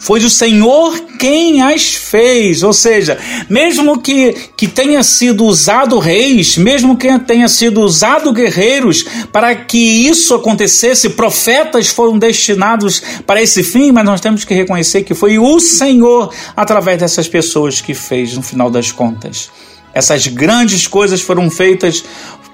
Foi 0.00 0.20
o 0.20 0.30
Senhor 0.30 0.98
quem 1.18 1.62
as 1.62 1.94
fez, 1.94 2.62
ou 2.62 2.72
seja, 2.72 3.18
mesmo 3.48 4.00
que, 4.00 4.34
que 4.56 4.66
tenha 4.66 5.02
sido 5.02 5.44
usado 5.44 5.98
reis, 5.98 6.56
mesmo 6.56 6.96
que 6.96 7.18
tenha 7.20 7.48
sido 7.48 7.80
usado 7.80 8.32
guerreiros 8.32 9.04
para 9.32 9.54
que 9.54 9.78
isso 9.78 10.34
acontecesse, 10.34 11.10
profetas 11.10 11.88
foram 11.88 12.18
destinados 12.18 13.02
para 13.26 13.42
esse 13.42 13.62
fim, 13.62 13.92
mas 13.92 14.04
nós 14.04 14.20
temos 14.20 14.44
que 14.44 14.54
reconhecer 14.54 15.02
que 15.02 15.14
foi 15.14 15.38
o 15.38 15.60
Senhor, 15.60 16.32
através 16.56 16.98
dessas 16.98 17.28
pessoas, 17.28 17.80
que 17.80 17.94
fez 17.94 18.34
no 18.34 18.42
final 18.42 18.70
das 18.70 18.90
contas. 18.90 19.50
Essas 19.94 20.26
grandes 20.26 20.86
coisas 20.86 21.20
foram 21.20 21.50
feitas 21.50 22.02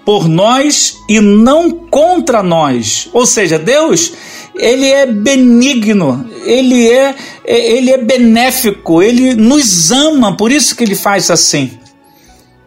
por 0.04 0.26
nós 0.26 0.96
e 1.08 1.20
não 1.20 1.70
contra 1.70 2.42
nós. 2.42 3.08
Ou 3.12 3.26
seja, 3.26 3.58
Deus, 3.58 4.12
ele 4.58 4.86
é 4.86 5.06
benigno, 5.06 6.28
ele 6.44 6.88
é, 6.90 7.14
ele 7.44 7.90
é 7.90 7.98
benéfico, 7.98 9.02
ele 9.02 9.34
nos 9.34 9.90
ama, 9.90 10.36
por 10.36 10.50
isso 10.50 10.74
que 10.74 10.84
ele 10.84 10.96
faz 10.96 11.30
assim. 11.30 11.70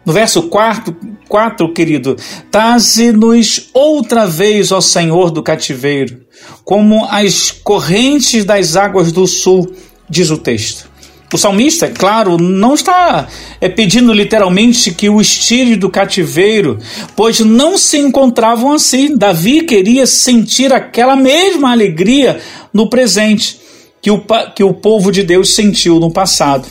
No 0.04 0.12
verso 0.12 0.44
4, 0.44 0.96
4 1.28 1.72
querido, 1.72 2.16
traze-nos 2.50 3.70
outra 3.72 4.26
vez, 4.26 4.72
ó 4.72 4.80
Senhor 4.80 5.30
do 5.30 5.42
cativeiro, 5.42 6.22
como 6.64 7.04
as 7.04 7.50
correntes 7.50 8.44
das 8.44 8.74
águas 8.74 9.12
do 9.12 9.26
sul, 9.26 9.72
diz 10.08 10.30
o 10.30 10.38
texto. 10.38 10.91
O 11.32 11.38
salmista, 11.38 11.88
claro, 11.88 12.36
não 12.36 12.74
está 12.74 13.26
é, 13.58 13.66
pedindo 13.66 14.12
literalmente 14.12 14.92
que 14.92 15.08
o 15.08 15.18
estire 15.18 15.76
do 15.76 15.88
cativeiro, 15.88 16.78
pois 17.16 17.40
não 17.40 17.78
se 17.78 17.96
encontravam 17.96 18.72
assim. 18.72 19.16
Davi 19.16 19.62
queria 19.62 20.06
sentir 20.06 20.74
aquela 20.74 21.16
mesma 21.16 21.72
alegria 21.72 22.38
no 22.72 22.90
presente 22.90 23.58
que 24.02 24.10
o, 24.10 24.22
que 24.54 24.62
o 24.62 24.74
povo 24.74 25.10
de 25.10 25.22
Deus 25.22 25.54
sentiu 25.54 25.98
no 25.98 26.12
passado. 26.12 26.68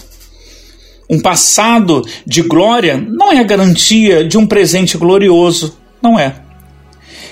Um 1.09 1.19
passado 1.19 2.03
de 2.25 2.43
glória 2.43 2.97
não 2.97 3.31
é 3.31 3.39
a 3.39 3.43
garantia 3.43 4.23
de 4.23 4.37
um 4.37 4.45
presente 4.45 4.95
glorioso, 4.95 5.75
não 6.01 6.19
é. 6.19 6.35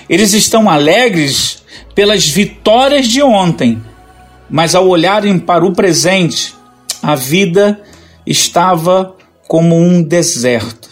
Eles 0.08 0.32
estão 0.32 0.68
alegres 0.68 1.62
pelas 1.94 2.26
vitórias 2.26 3.06
de 3.06 3.22
ontem, 3.22 3.80
mas 4.50 4.74
ao 4.74 4.88
olharem 4.88 5.38
para 5.38 5.64
o 5.64 5.72
presente, 5.72 6.58
a 7.02 7.14
vida 7.14 7.80
estava 8.26 9.16
como 9.48 9.76
um 9.76 10.02
deserto. 10.02 10.88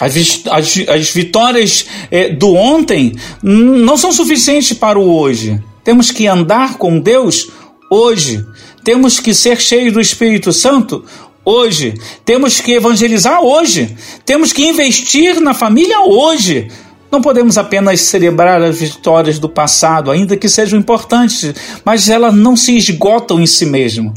As, 0.00 0.14
as, 0.50 0.88
as 0.88 1.10
vitórias 1.10 1.86
é, 2.10 2.28
do 2.30 2.54
ontem 2.54 3.14
não 3.42 3.96
são 3.96 4.12
suficientes 4.12 4.72
para 4.72 4.98
o 4.98 5.16
hoje. 5.16 5.62
Temos 5.84 6.10
que 6.10 6.26
andar 6.26 6.78
com 6.78 6.98
Deus 6.98 7.48
hoje. 7.90 8.44
Temos 8.82 9.20
que 9.20 9.34
ser 9.34 9.60
cheios 9.60 9.92
do 9.92 10.00
Espírito 10.00 10.52
Santo 10.52 11.04
hoje. 11.44 11.94
Temos 12.24 12.60
que 12.60 12.72
evangelizar 12.72 13.42
hoje. 13.42 13.94
Temos 14.24 14.52
que 14.52 14.66
investir 14.66 15.40
na 15.40 15.54
família 15.54 16.00
hoje. 16.00 16.68
Não 17.10 17.20
podemos 17.20 17.58
apenas 17.58 18.00
celebrar 18.00 18.62
as 18.62 18.78
vitórias 18.78 19.38
do 19.38 19.48
passado, 19.48 20.10
ainda 20.10 20.36
que 20.36 20.48
sejam 20.48 20.78
importantes, 20.78 21.52
mas 21.84 22.08
elas 22.08 22.34
não 22.34 22.56
se 22.56 22.76
esgotam 22.76 23.38
em 23.38 23.46
si 23.46 23.66
mesmo. 23.66 24.14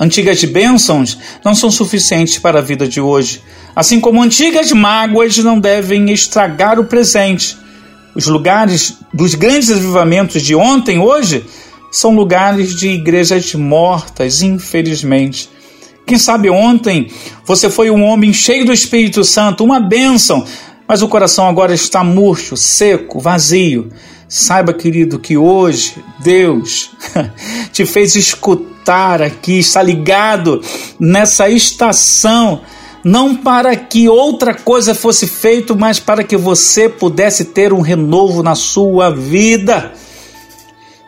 Antigas 0.00 0.42
bênçãos 0.44 1.18
não 1.44 1.54
são 1.54 1.70
suficientes 1.70 2.38
para 2.38 2.58
a 2.58 2.62
vida 2.62 2.88
de 2.88 3.00
hoje, 3.00 3.42
assim 3.76 4.00
como 4.00 4.22
antigas 4.22 4.72
mágoas 4.72 5.36
não 5.38 5.60
devem 5.60 6.10
estragar 6.10 6.80
o 6.80 6.84
presente. 6.84 7.56
Os 8.14 8.26
lugares 8.26 8.98
dos 9.12 9.34
grandes 9.34 9.70
avivamentos 9.70 10.42
de 10.42 10.54
ontem, 10.54 10.98
hoje, 10.98 11.44
são 11.90 12.14
lugares 12.14 12.74
de 12.74 12.88
igrejas 12.88 13.54
mortas, 13.54 14.42
infelizmente. 14.42 15.48
Quem 16.06 16.18
sabe 16.18 16.50
ontem 16.50 17.10
você 17.44 17.70
foi 17.70 17.90
um 17.90 18.02
homem 18.02 18.32
cheio 18.32 18.64
do 18.64 18.72
Espírito 18.72 19.22
Santo, 19.22 19.62
uma 19.62 19.78
bênção, 19.78 20.44
mas 20.88 21.02
o 21.02 21.08
coração 21.08 21.46
agora 21.46 21.74
está 21.74 22.02
murcho, 22.02 22.56
seco, 22.56 23.20
vazio. 23.20 23.90
Saiba, 24.26 24.72
querido, 24.72 25.18
que 25.18 25.36
hoje 25.36 25.94
Deus 26.18 26.90
te 27.70 27.84
fez 27.84 28.16
escutar 28.16 28.71
aqui, 28.88 29.58
está 29.58 29.82
ligado 29.82 30.60
nessa 30.98 31.48
estação, 31.48 32.62
não 33.04 33.34
para 33.34 33.74
que 33.76 34.08
outra 34.08 34.54
coisa 34.54 34.94
fosse 34.94 35.26
feita, 35.26 35.74
mas 35.74 35.98
para 35.98 36.24
que 36.24 36.36
você 36.36 36.88
pudesse 36.88 37.46
ter 37.46 37.72
um 37.72 37.80
renovo 37.80 38.42
na 38.42 38.54
sua 38.54 39.10
vida. 39.10 39.92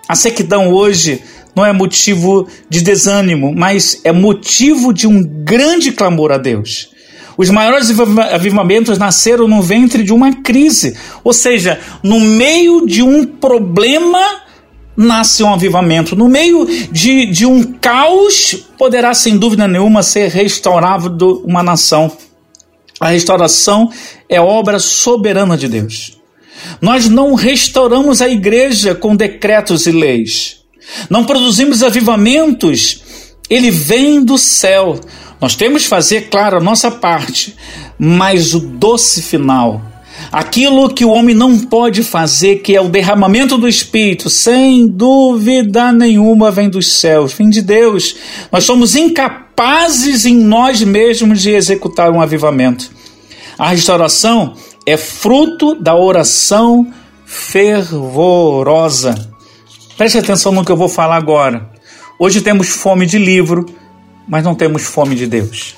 A 0.09 0.14
sequidão 0.14 0.73
hoje 0.73 1.23
não 1.54 1.64
é 1.64 1.73
motivo 1.73 2.47
de 2.69 2.81
desânimo, 2.81 3.52
mas 3.54 4.00
é 4.04 4.12
motivo 4.12 4.93
de 4.93 5.07
um 5.07 5.23
grande 5.23 5.93
clamor 5.93 6.33
a 6.33 6.38
Deus. 6.38 6.90
Os 7.37 7.50
maiores 7.50 7.90
avivamentos 8.33 8.99
nasceram 8.99 9.49
no 9.49 9.61
ventre 9.61 10.02
de 10.02 10.12
uma 10.12 10.33
crise, 10.43 10.97
ou 11.23 11.33
seja, 11.33 11.81
no 12.02 12.21
meio 12.21 12.87
de 12.87 13.02
um 13.02 13.25
problema 13.25 14.44
nasce 14.97 15.43
um 15.43 15.53
avivamento. 15.53 16.17
No 16.17 16.29
meio 16.29 16.67
de, 16.91 17.27
de 17.27 17.47
um 17.47 17.63
caos, 17.63 18.67
poderá 18.79 19.15
sem 19.15 19.37
dúvida 19.37 19.67
nenhuma 19.67 20.03
ser 20.03 20.31
restaurado 20.31 21.43
uma 21.45 21.63
nação. 21.63 22.11
A 23.01 23.09
restauração 23.09 23.91
é 24.29 24.41
obra 24.41 24.79
soberana 24.79 25.57
de 25.57 25.69
Deus. 25.69 26.19
Nós 26.81 27.09
não 27.09 27.35
restauramos 27.35 28.23
a 28.23 28.29
igreja 28.29 28.95
com 28.95 29.17
decretos 29.17 29.87
e 29.87 29.93
leis. 29.93 30.61
Não 31.11 31.25
produzimos 31.25 31.83
avivamentos. 31.83 33.03
Ele 33.51 33.71
vem 33.71 34.25
do 34.25 34.39
céu. 34.39 34.99
Nós 35.41 35.55
temos 35.55 35.83
que 35.83 35.89
fazer, 35.89 36.29
claro, 36.31 36.57
a 36.57 36.61
nossa 36.61 36.91
parte, 36.91 37.55
mas 37.99 38.55
o 38.55 38.61
doce 38.61 39.21
final, 39.21 39.83
aquilo 40.35 40.93
que 40.93 41.05
o 41.05 41.11
homem 41.11 41.35
não 41.35 41.59
pode 41.59 42.03
fazer, 42.03 42.57
que 42.57 42.75
é 42.75 42.81
o 42.81 42.88
derramamento 42.88 43.57
do 43.57 43.69
Espírito, 43.69 44.29
sem 44.29 44.87
dúvida 44.87 45.93
nenhuma 45.93 46.50
vem 46.50 46.69
dos 46.69 46.95
céus, 46.95 47.33
vem 47.33 47.49
de 47.49 47.62
Deus. 47.62 48.17
Nós 48.50 48.64
somos 48.64 48.97
incapazes 48.97 50.26
em 50.26 50.37
nós 50.37 50.83
mesmos 50.83 51.41
de 51.41 51.50
executar 51.50 52.11
um 52.11 52.21
avivamento. 52.21 52.91
A 53.59 53.69
restauração 53.69 54.55
é 54.85 54.97
fruto 54.97 55.75
da 55.76 55.95
oração 55.95 56.87
fervorosa. 57.25 59.14
Preste 59.97 60.19
atenção 60.19 60.50
no 60.53 60.64
que 60.64 60.73
eu 60.73 60.76
vou 60.76 60.88
falar 60.88 61.17
agora. 61.17 61.71
Hoje 62.19 62.41
temos 62.41 62.69
fome 62.69 63.07
de 63.07 63.19
livro 63.19 63.67
mas 64.26 64.43
não 64.43 64.55
temos 64.55 64.83
fome 64.83 65.14
de 65.14 65.26
Deus. 65.26 65.76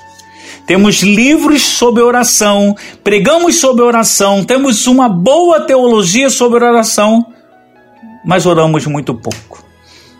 Temos 0.67 0.97
livros 0.97 1.63
sobre 1.63 2.03
oração, 2.03 2.75
pregamos 3.05 3.57
sobre 3.57 3.85
oração, 3.85 4.45
temos 4.45 4.87
uma 4.87 5.09
boa 5.09 5.61
teologia 5.61 6.29
sobre 6.29 6.65
oração, 6.65 7.25
mas 8.25 8.47
oramos 8.47 8.85
muito 8.87 9.15
pouco. 9.15 9.65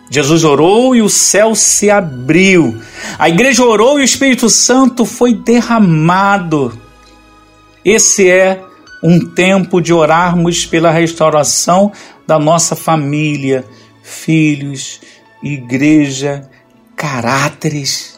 Jesus 0.09 0.45
orou 0.45 0.95
e 0.95 1.01
o 1.01 1.09
céu 1.09 1.53
se 1.53 1.89
abriu. 1.89 2.81
A 3.19 3.27
igreja 3.27 3.63
orou 3.63 3.99
e 3.99 4.03
o 4.03 4.05
Espírito 4.05 4.49
Santo 4.49 5.03
foi 5.03 5.33
derramado. 5.33 6.79
Esse 7.83 8.29
é 8.29 8.63
um 9.03 9.19
tempo 9.19 9.81
de 9.81 9.93
orarmos 9.93 10.65
pela 10.65 10.91
restauração 10.91 11.91
da 12.25 12.39
nossa 12.39 12.75
família, 12.75 13.65
filhos, 14.01 15.01
igreja, 15.43 16.49
caráteres. 16.95 18.16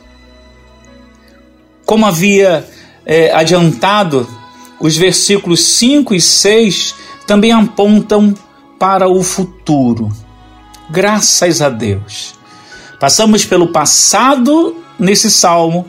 Como 1.89 2.05
havia 2.05 2.69
é, 3.03 3.33
adiantado, 3.33 4.29
os 4.79 4.95
versículos 4.95 5.59
5 5.59 6.13
e 6.13 6.21
6 6.21 6.93
também 7.25 7.51
apontam 7.51 8.35
para 8.77 9.09
o 9.09 9.23
futuro. 9.23 10.15
Graças 10.91 11.63
a 11.63 11.67
Deus. 11.67 12.35
Passamos 12.99 13.43
pelo 13.43 13.69
passado 13.69 14.75
nesse 14.99 15.31
salmo, 15.31 15.87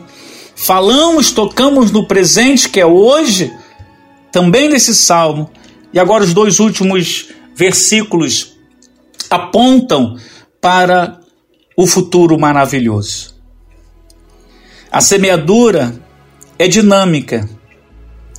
falamos, 0.55 1.29
tocamos 1.29 1.91
no 1.91 2.07
presente, 2.07 2.67
que 2.67 2.79
é 2.79 2.85
hoje, 2.85 3.53
também 4.31 4.69
nesse 4.69 4.95
salmo, 4.95 5.51
e 5.93 5.99
agora 5.99 6.23
os 6.23 6.33
dois 6.33 6.59
últimos 6.59 7.27
versículos 7.53 8.57
apontam 9.29 10.17
para 10.59 11.19
o 11.77 11.85
futuro 11.85 12.39
maravilhoso. 12.39 13.39
A 14.91 14.99
semeadura 14.99 15.95
é 16.59 16.67
dinâmica, 16.67 17.49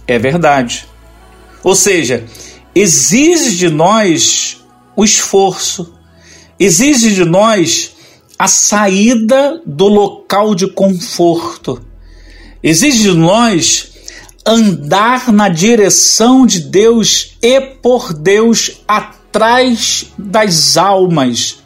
é 0.07 0.19
verdade. 0.19 0.87
Ou 1.65 1.75
seja, 1.75 2.25
exige 2.75 3.57
de 3.57 3.71
nós 3.71 4.63
o 4.95 5.03
esforço, 5.03 5.95
exige 6.61 7.15
de 7.15 7.25
nós 7.25 7.95
a 8.39 8.47
saída 8.49 9.63
do 9.65 9.89
local 9.89 10.55
de 10.55 10.67
conforto. 10.67 11.81
Exige 12.63 13.05
de 13.05 13.15
nós 13.15 13.93
andar 14.45 15.33
na 15.33 15.49
direção 15.49 16.45
de 16.45 16.61
Deus 16.61 17.39
e 17.41 17.61
por 17.61 18.13
Deus 18.13 18.83
atrás 18.87 20.13
das 20.19 20.77
almas. 20.77 21.62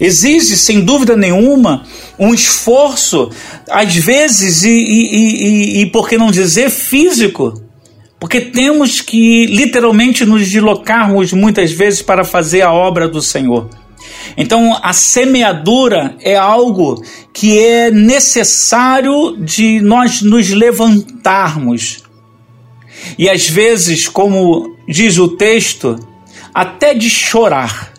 Exige, 0.00 0.56
sem 0.56 0.80
dúvida 0.80 1.16
nenhuma, 1.16 1.84
um 2.18 2.32
esforço, 2.32 3.30
às 3.68 3.94
vezes, 3.94 4.64
e, 4.64 4.70
e, 4.70 5.16
e, 5.16 5.80
e 5.82 5.86
por 5.86 6.08
que 6.08 6.16
não 6.16 6.30
dizer 6.30 6.70
físico, 6.70 7.60
porque 8.18 8.40
temos 8.40 9.00
que 9.00 9.46
literalmente 9.46 10.24
nos 10.24 10.48
deslocarmos 10.48 11.32
muitas 11.32 11.72
vezes 11.72 12.02
para 12.02 12.24
fazer 12.24 12.62
a 12.62 12.72
obra 12.72 13.08
do 13.08 13.22
Senhor. 13.22 13.70
Então, 14.36 14.78
a 14.82 14.92
semeadura 14.92 16.16
é 16.20 16.36
algo 16.36 17.02
que 17.32 17.58
é 17.58 17.90
necessário 17.90 19.36
de 19.38 19.80
nós 19.80 20.22
nos 20.22 20.50
levantarmos. 20.50 22.04
E 23.18 23.28
às 23.28 23.48
vezes, 23.48 24.08
como 24.08 24.76
diz 24.88 25.18
o 25.18 25.28
texto, 25.28 25.98
até 26.54 26.94
de 26.94 27.08
chorar. 27.08 27.92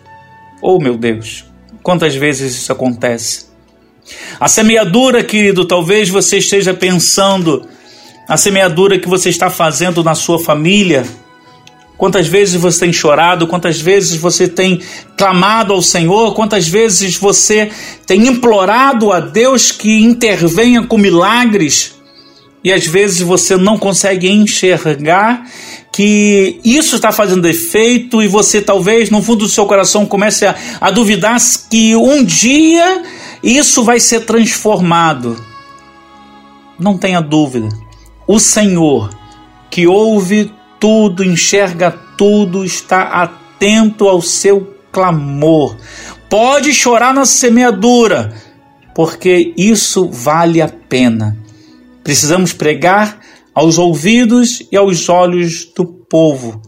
Oh, 0.60 0.78
meu 0.78 0.96
Deus, 0.96 1.44
quantas 1.82 2.14
vezes 2.14 2.54
isso 2.54 2.72
acontece? 2.72 3.46
A 4.38 4.48
semeadura, 4.48 5.22
querido, 5.22 5.64
talvez 5.64 6.08
você 6.08 6.38
esteja 6.38 6.74
pensando, 6.74 7.68
a 8.28 8.36
semeadura 8.36 8.98
que 8.98 9.08
você 9.08 9.28
está 9.28 9.48
fazendo 9.50 10.02
na 10.02 10.14
sua 10.14 10.38
família, 10.38 11.04
Quantas 12.02 12.26
vezes 12.26 12.60
você 12.60 12.80
tem 12.80 12.92
chorado, 12.92 13.46
quantas 13.46 13.80
vezes 13.80 14.16
você 14.16 14.48
tem 14.48 14.80
clamado 15.16 15.72
ao 15.72 15.80
Senhor, 15.80 16.34
quantas 16.34 16.66
vezes 16.66 17.14
você 17.14 17.70
tem 18.04 18.26
implorado 18.26 19.12
a 19.12 19.20
Deus 19.20 19.70
que 19.70 20.02
intervenha 20.02 20.84
com 20.84 20.98
milagres, 20.98 21.94
e 22.64 22.72
às 22.72 22.84
vezes 22.88 23.20
você 23.20 23.56
não 23.56 23.78
consegue 23.78 24.28
enxergar 24.28 25.46
que 25.92 26.58
isso 26.64 26.96
está 26.96 27.12
fazendo 27.12 27.46
efeito 27.46 28.22
e 28.22 28.26
você 28.26 28.62
talvez 28.62 29.10
no 29.10 29.22
fundo 29.22 29.44
do 29.44 29.48
seu 29.48 29.66
coração 29.66 30.06
comece 30.06 30.46
a, 30.46 30.56
a 30.80 30.90
duvidar 30.90 31.36
que 31.68 31.94
um 31.94 32.24
dia 32.24 33.02
isso 33.42 33.84
vai 33.84 34.00
ser 34.00 34.20
transformado. 34.20 35.36
Não 36.78 36.96
tenha 36.96 37.20
dúvida. 37.20 37.68
O 38.26 38.40
Senhor 38.40 39.10
que 39.70 39.86
ouve 39.86 40.52
tudo, 40.78 41.24
enxerga 41.24 41.90
tudo, 42.16 42.64
está 42.64 43.02
atento 43.22 44.08
ao 44.08 44.20
seu 44.20 44.76
clamor. 44.92 45.76
Pode 46.28 46.74
chorar 46.74 47.14
na 47.14 47.24
semeadura, 47.24 48.34
porque 48.94 49.54
isso 49.56 50.10
vale 50.10 50.60
a 50.60 50.68
pena. 50.68 51.38
Precisamos 52.04 52.52
pregar 52.52 53.18
aos 53.54 53.78
ouvidos 53.78 54.62
e 54.70 54.76
aos 54.76 55.08
olhos 55.08 55.64
do 55.64 55.84
povo. 55.84 56.60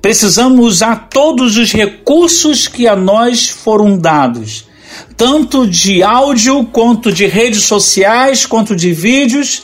Precisamos 0.00 0.64
usar 0.64 1.08
todos 1.08 1.56
os 1.56 1.72
recursos 1.72 2.68
que 2.68 2.86
a 2.86 2.96
nós 2.96 3.48
foram 3.48 3.98
dados, 3.98 4.68
tanto 5.16 5.66
de 5.66 6.02
áudio, 6.02 6.64
quanto 6.66 7.12
de 7.12 7.26
redes 7.26 7.64
sociais, 7.64 8.46
quanto 8.46 8.74
de 8.74 8.92
vídeos, 8.92 9.62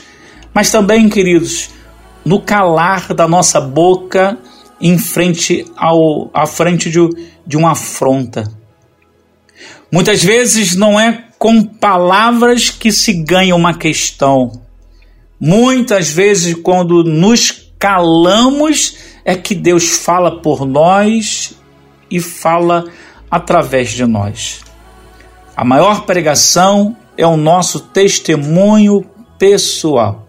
mas 0.53 0.71
também, 0.71 1.09
queridos, 1.09 1.71
no 2.25 2.41
calar 2.41 3.15
da 3.15 3.27
nossa 3.27 3.61
boca 3.61 4.39
em 4.81 4.99
frente 4.99 5.65
ao 5.77 6.31
à 6.35 6.47
frente 6.47 6.91
de, 6.91 6.99
de 7.47 7.57
uma 7.57 7.73
afronta. 7.73 8.51
Muitas 9.91 10.25
vezes 10.25 10.75
não 10.75 10.99
é 10.99 11.25
com 11.39 11.63
palavras 11.63 12.71
que 12.71 12.91
se 12.91 13.13
ganha 13.13 13.55
uma 13.55 13.75
questão. 13.75 14.62
Muitas 15.45 16.09
vezes, 16.09 16.55
quando 16.55 17.03
nos 17.03 17.73
calamos, 17.77 18.97
é 19.25 19.35
que 19.35 19.57
Deus 19.57 19.89
fala 19.89 20.41
por 20.41 20.65
nós 20.65 21.55
e 22.09 22.21
fala 22.21 22.85
através 23.29 23.91
de 23.91 24.07
nós. 24.07 24.61
A 25.57 25.65
maior 25.65 26.07
pregação 26.07 26.97
é 27.17 27.27
o 27.27 27.37
nosso 27.37 27.81
testemunho 27.81 29.05
pessoal. 29.37 30.29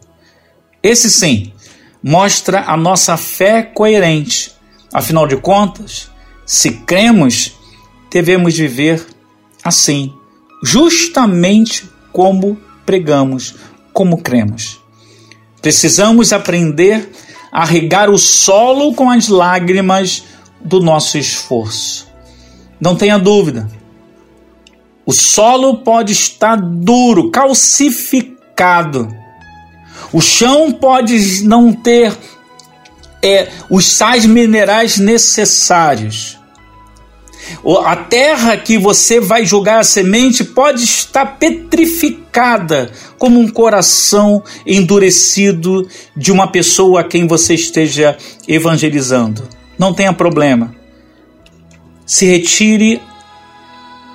Esse 0.82 1.12
sim 1.12 1.54
mostra 2.02 2.64
a 2.66 2.76
nossa 2.76 3.16
fé 3.16 3.62
coerente. 3.62 4.52
Afinal 4.92 5.28
de 5.28 5.38
contas, 5.38 6.10
se 6.44 6.72
cremos, 6.72 7.54
devemos 8.12 8.58
viver 8.58 9.06
assim, 9.64 10.12
justamente 10.64 11.88
como 12.12 12.60
pregamos, 12.84 13.54
como 13.94 14.18
cremos. 14.18 14.82
Precisamos 15.64 16.32
aprender 16.32 17.10
a 17.52 17.66
regar 17.66 18.12
o 18.12 18.18
solo 18.20 18.94
com 18.94 19.10
as 19.10 19.28
lágrimas 19.28 20.24
do 20.64 20.80
nosso 20.80 21.18
esforço. 21.18 22.08
Não 22.80 22.96
tenha 22.96 23.18
dúvida. 23.18 23.68
O 25.06 25.12
solo 25.12 25.78
pode 25.80 26.14
estar 26.14 26.56
duro, 26.58 27.32
calcificado, 27.32 29.08
o 30.14 30.22
chão 30.22 30.72
pode 30.72 31.44
não 31.44 31.74
ter 31.74 32.16
é, 33.22 33.50
os 33.68 33.86
sais 33.86 34.26
minerais 34.26 35.00
necessários. 35.00 36.40
A 37.86 37.96
terra 37.96 38.58
que 38.58 38.78
você 38.78 39.20
vai 39.20 39.46
jogar 39.46 39.80
a 39.80 39.84
semente 39.84 40.44
pode 40.44 40.84
estar 40.84 41.38
petrificada, 41.38 42.92
como 43.18 43.40
um 43.40 43.48
coração 43.48 44.44
endurecido 44.66 45.88
de 46.16 46.32
uma 46.32 46.48
pessoa 46.48 47.02
a 47.02 47.04
quem 47.04 47.28
você 47.28 47.54
esteja 47.54 48.18
evangelizando. 48.48 49.48
Não 49.78 49.94
tenha 49.94 50.14
problema. 50.14 50.76
Se 52.06 52.26
retire 52.26 53.02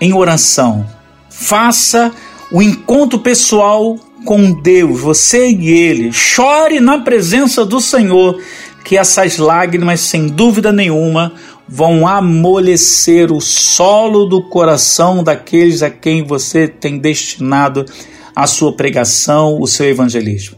em 0.01 0.13
oração. 0.13 0.87
Faça 1.31 2.13
o 2.51 2.63
encontro 2.63 3.19
pessoal 3.19 3.99
com 4.25 4.53
Deus, 4.53 5.01
você 5.01 5.49
e 5.51 5.69
ele. 5.71 6.13
Chore 6.13 6.81
na 6.81 6.99
presença 6.99 7.65
do 7.65 7.81
Senhor, 7.81 8.41
que 8.85 8.97
essas 8.97 9.39
lágrimas, 9.39 10.01
sem 10.01 10.27
dúvida 10.27 10.73
nenhuma, 10.73 11.33
vão 11.69 12.07
amolecer 12.09 13.31
o 13.31 13.41
solo 13.41 14.25
do 14.25 14.43
coração 14.43 15.23
daqueles 15.23 15.83
a 15.83 15.91
quem 15.91 16.25
você 16.25 16.67
tem 16.67 16.99
destinado 16.99 17.85
a 18.35 18.47
sua 18.47 18.75
pregação, 18.75 19.61
o 19.61 19.67
seu 19.67 19.87
evangelismo. 19.87 20.57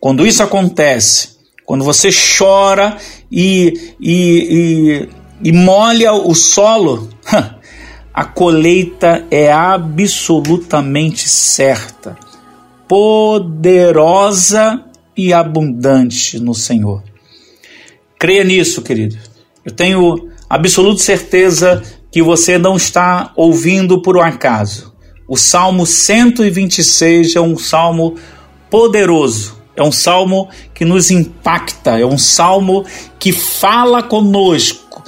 Quando 0.00 0.26
isso 0.26 0.42
acontece, 0.42 1.36
quando 1.64 1.84
você 1.84 2.10
chora 2.10 2.96
e, 3.30 3.94
e, 4.00 5.08
e, 5.42 5.48
e 5.48 5.52
molha 5.52 6.12
o 6.12 6.34
solo, 6.34 7.08
a 8.12 8.24
colheita 8.24 9.26
é 9.30 9.52
absolutamente 9.52 11.28
certa 11.28 12.16
poderosa 12.88 14.84
e 15.16 15.32
abundante 15.32 16.38
no 16.38 16.54
Senhor. 16.54 17.02
Creia 18.18 18.44
nisso, 18.44 18.80
querido. 18.82 19.18
Eu 19.66 19.72
tenho 19.72 20.28
absoluta 20.48 21.02
certeza 21.02 21.82
que 22.12 22.22
você 22.22 22.56
não 22.56 22.76
está 22.76 23.32
ouvindo 23.34 24.00
por 24.00 24.16
um 24.16 24.22
acaso. 24.22 24.94
O 25.28 25.36
Salmo 25.36 25.84
126 25.84 27.34
é 27.34 27.40
um 27.40 27.58
salmo 27.58 28.14
poderoso, 28.70 29.56
é 29.74 29.82
um 29.82 29.90
salmo 29.90 30.48
que 30.72 30.84
nos 30.84 31.10
impacta, 31.10 31.98
é 31.98 32.06
um 32.06 32.16
salmo 32.16 32.84
que 33.18 33.32
fala 33.32 34.04
conosco, 34.04 35.02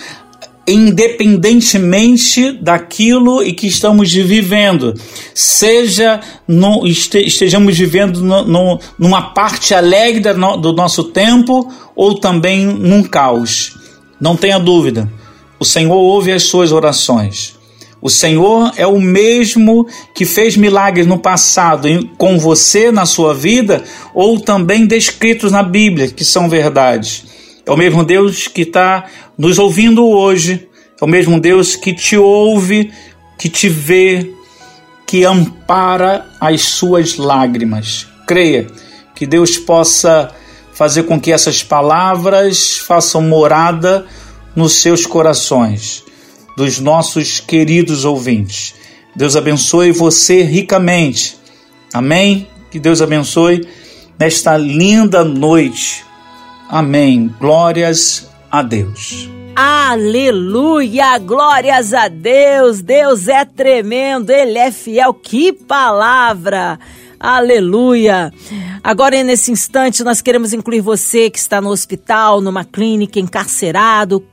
independentemente 0.67 2.51
daquilo 2.51 3.45
e 3.45 3.53
que 3.53 3.69
estamos 3.69 4.13
vivendo, 4.13 4.93
seja 5.33 6.19
no, 6.49 6.85
estejamos 6.85 7.79
vivendo 7.79 8.25
no, 8.25 8.45
no, 8.45 8.81
numa 8.99 9.23
parte 9.23 9.73
alegre 9.73 10.33
do 10.61 10.73
nosso 10.73 11.05
tempo 11.05 11.73
ou 11.95 12.19
também 12.19 12.67
num 12.67 13.05
caos. 13.05 13.78
Não 14.21 14.37
tenha 14.37 14.59
dúvida, 14.59 15.11
o 15.59 15.65
Senhor 15.65 15.97
ouve 15.97 16.33
as 16.33 16.45
suas 16.45 16.73
orações. 16.73 17.59
O 18.01 18.09
Senhor 18.09 18.73
é 18.77 18.87
o 18.87 19.01
mesmo 19.01 19.87
que 20.15 20.25
fez 20.25 20.57
milagres 20.57 21.07
no 21.07 21.19
passado 21.19 21.89
com 22.17 22.39
você 22.39 22.93
na 22.93 23.05
sua 23.05 23.35
vida 23.35 23.83
ou 24.15 24.39
também 24.39 24.87
descritos 24.87 25.51
na 25.51 25.65
Bíblia, 25.65 26.09
que 26.09 26.25
são 26.25 26.49
verdades. 26.49 27.25
É 27.67 27.71
o 27.73 27.77
mesmo 27.77 28.05
Deus 28.05 28.47
que 28.47 28.63
está 28.63 29.07
nos 29.37 29.59
ouvindo 29.59 30.07
hoje, 30.07 30.69
é 31.01 31.05
o 31.05 31.09
mesmo 31.09 31.41
Deus 31.41 31.75
que 31.75 31.93
te 31.93 32.17
ouve, 32.17 32.93
que 33.37 33.49
te 33.49 33.69
vê, 33.69 34.33
que 35.05 35.25
ampara 35.25 36.27
as 36.41 36.63
suas 36.63 37.17
lágrimas. 37.17 38.07
Creia 38.27 38.69
que 39.15 39.27
Deus 39.27 39.59
possa 39.59 40.31
fazer 40.79 41.03
com 41.03 41.21
que 41.21 41.33
essas 41.33 41.61
palavras 41.61 42.79
façam 42.79 43.21
morada 43.21 44.07
nos 44.55 44.75
seus 44.75 45.05
corações, 45.05 46.05
dos 46.57 46.79
nossos 46.79 47.41
queridos 47.41 48.05
ouvintes. 48.05 48.77
Deus 49.13 49.35
abençoe 49.35 49.91
você 49.91 50.45
ricamente. 50.45 51.37
Amém? 51.93 52.47
Que 52.71 52.79
Deus 52.79 53.03
abençoe 53.03 53.67
nesta 54.17 54.57
linda 54.57 55.25
noite. 55.25 56.05
Amém. 56.69 57.35
Glórias 57.41 58.29
a 58.49 58.63
Deus. 58.63 59.29
Aleluia! 59.57 61.19
Glórias 61.19 61.93
a 61.93 62.07
Deus! 62.07 62.83
Deus 62.83 63.27
é 63.27 63.45
tremendo, 63.45 64.31
Ele 64.31 64.57
é 64.57 64.71
fiel. 64.71 65.13
Que 65.13 65.53
palavra! 65.53 66.79
Aleluia! 67.21 68.33
Agora, 68.83 69.23
nesse 69.23 69.51
instante, 69.51 70.05
nós 70.05 70.21
queremos 70.23 70.53
incluir 70.53 70.81
você 70.81 71.29
que 71.29 71.39
está 71.39 71.61
no 71.61 71.71
hospital, 71.71 72.41
numa 72.41 72.65
clínica, 72.65 73.19
encarcerado, 73.19 74.25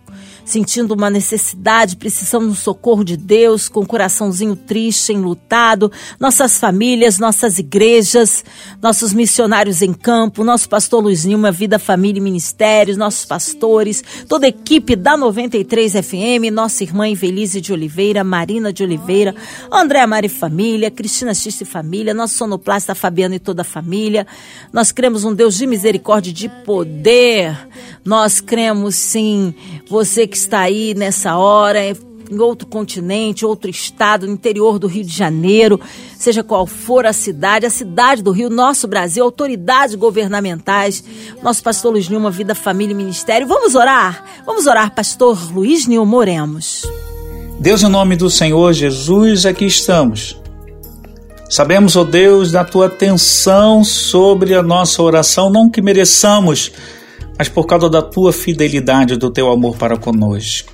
sentindo 0.45 0.93
uma 0.93 1.09
necessidade, 1.09 1.97
precisando 1.97 2.47
do 2.47 2.55
socorro 2.55 3.03
de 3.03 3.17
Deus, 3.17 3.67
com 3.67 3.81
o 3.81 3.85
coraçãozinho 3.85 4.55
triste, 4.55 5.11
enlutado, 5.11 5.91
nossas 6.19 6.59
famílias, 6.59 7.17
nossas 7.17 7.57
igrejas, 7.57 8.45
nossos 8.81 9.11
missionários 9.11 9.81
em 9.81 9.91
campo, 9.91 10.43
nosso 10.43 10.69
pastor 10.69 11.03
Luiz 11.03 11.25
Nilma, 11.25 11.51
Vida, 11.51 11.79
Família 11.79 12.19
e 12.19 12.23
Ministérios, 12.23 12.95
nossos 12.95 13.25
pastores, 13.25 14.03
toda 14.29 14.45
a 14.45 14.49
equipe 14.49 14.95
da 14.95 15.17
93 15.17 15.93
FM, 15.93 16.53
nossa 16.53 16.83
irmã 16.83 17.07
Invelise 17.07 17.59
de 17.59 17.73
Oliveira, 17.73 18.23
Marina 18.23 18.71
de 18.71 18.83
Oliveira, 18.83 19.35
André 19.71 20.05
Mari 20.05 20.29
Família, 20.29 20.91
Cristina 20.91 21.33
Xiste 21.33 21.63
e 21.63 21.65
Família, 21.65 22.13
nosso 22.13 22.35
sonoplasta 22.35 22.93
Fabiano 22.93 23.33
e 23.33 23.39
toda 23.39 23.63
a 23.63 23.65
família. 23.65 24.27
Nós 24.71 24.91
cremos 24.91 25.23
um 25.23 25.33
Deus 25.33 25.55
de 25.55 25.65
misericórdia 25.65 26.29
e 26.29 26.33
de 26.33 26.49
poder. 26.63 27.57
Nós 28.05 28.39
cremos 28.39 28.95
sim, 28.95 29.55
você 29.89 30.27
que 30.27 30.37
está 30.37 30.59
aí 30.59 30.93
nessa 30.93 31.37
hora, 31.37 31.79
em 31.83 32.39
outro 32.39 32.67
continente, 32.67 33.43
outro 33.43 33.67
estado, 33.67 34.27
no 34.27 34.33
interior 34.33 34.77
do 34.77 34.85
Rio 34.85 35.03
de 35.03 35.11
Janeiro, 35.11 35.79
seja 36.15 36.43
qual 36.43 36.67
for 36.67 37.07
a 37.07 37.13
cidade, 37.13 37.65
a 37.65 37.69
cidade 37.69 38.21
do 38.21 38.31
Rio, 38.31 38.47
nosso 38.47 38.87
Brasil, 38.87 39.23
autoridades 39.23 39.95
governamentais, 39.95 41.03
nosso 41.41 41.63
pastor 41.63 41.93
Luiz 41.93 42.07
Nilma, 42.07 42.29
Vida, 42.29 42.53
Família 42.53 42.93
e 42.93 42.95
Ministério. 42.95 43.47
Vamos 43.47 43.73
orar? 43.73 44.23
Vamos 44.45 44.67
orar, 44.67 44.93
pastor 44.93 45.51
Luiz 45.51 45.87
Nilma, 45.87 46.17
oremos. 46.17 46.83
Deus, 47.59 47.81
em 47.81 47.89
nome 47.89 48.15
do 48.15 48.29
Senhor 48.29 48.71
Jesus, 48.73 49.47
aqui 49.47 49.65
estamos. 49.65 50.39
Sabemos, 51.49 51.95
ó 51.95 52.01
oh 52.01 52.05
Deus, 52.05 52.51
da 52.51 52.63
tua 52.63 52.87
atenção 52.87 53.83
sobre 53.83 54.53
a 54.53 54.61
nossa 54.61 55.01
oração, 55.01 55.49
não 55.49 55.69
que 55.69 55.81
mereçamos, 55.81 56.71
mas 57.37 57.49
por 57.49 57.65
causa 57.65 57.89
da 57.89 58.01
tua 58.01 58.31
fidelidade, 58.31 59.17
do 59.17 59.29
teu 59.29 59.51
amor 59.51 59.77
para 59.77 59.97
conosco. 59.97 60.73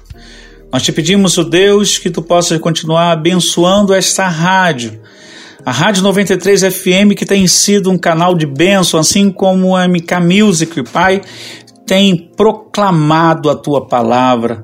Nós 0.72 0.84
te 0.84 0.92
pedimos, 0.92 1.38
o 1.38 1.42
oh 1.42 1.44
Deus, 1.44 1.98
que 1.98 2.10
tu 2.10 2.22
possas 2.22 2.58
continuar 2.60 3.12
abençoando 3.12 3.94
esta 3.94 4.28
rádio, 4.28 5.02
a 5.66 5.72
Rádio 5.72 6.02
93 6.02 6.74
FM, 6.74 7.14
que 7.16 7.26
tem 7.26 7.46
sido 7.46 7.92
um 7.92 7.98
canal 7.98 8.34
de 8.34 8.46
bênção, 8.46 9.00
assim 9.00 9.30
como 9.30 9.76
a 9.76 9.88
MK 9.88 10.16
Music, 10.22 10.84
Pai, 10.92 11.22
tem 11.86 12.32
proclamado 12.36 13.50
a 13.50 13.56
tua 13.56 13.86
palavra. 13.86 14.64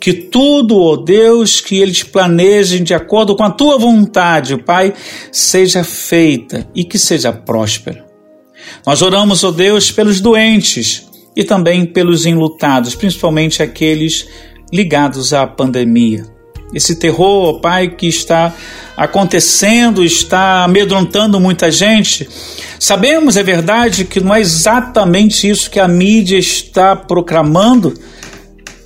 Que 0.00 0.12
tudo, 0.12 0.78
ó 0.78 0.92
oh 0.92 0.96
Deus, 0.96 1.60
que 1.60 1.78
eles 1.78 2.02
planejem 2.02 2.82
de 2.82 2.94
acordo 2.94 3.36
com 3.36 3.44
a 3.44 3.50
tua 3.50 3.78
vontade, 3.78 4.56
Pai, 4.56 4.94
seja 5.30 5.84
feita 5.84 6.66
e 6.74 6.82
que 6.82 6.98
seja 6.98 7.32
próspera. 7.32 8.04
Nós 8.86 9.02
oramos, 9.02 9.44
ó 9.44 9.48
oh 9.48 9.52
Deus, 9.52 9.92
pelos 9.92 10.20
doentes, 10.20 11.05
e 11.36 11.44
também 11.44 11.84
pelos 11.84 12.24
enlutados, 12.24 12.94
principalmente 12.94 13.62
aqueles 13.62 14.26
ligados 14.72 15.34
à 15.34 15.46
pandemia. 15.46 16.24
Esse 16.74 16.96
terror, 16.96 17.54
ó 17.54 17.60
Pai, 17.60 17.88
que 17.90 18.08
está 18.08 18.52
acontecendo, 18.96 20.02
está 20.02 20.64
amedrontando 20.64 21.38
muita 21.38 21.70
gente. 21.70 22.28
Sabemos, 22.80 23.36
é 23.36 23.42
verdade, 23.42 24.04
que 24.04 24.18
não 24.18 24.34
é 24.34 24.40
exatamente 24.40 25.48
isso 25.48 25.70
que 25.70 25.78
a 25.78 25.86
mídia 25.86 26.38
está 26.38 26.96
proclamando, 26.96 27.94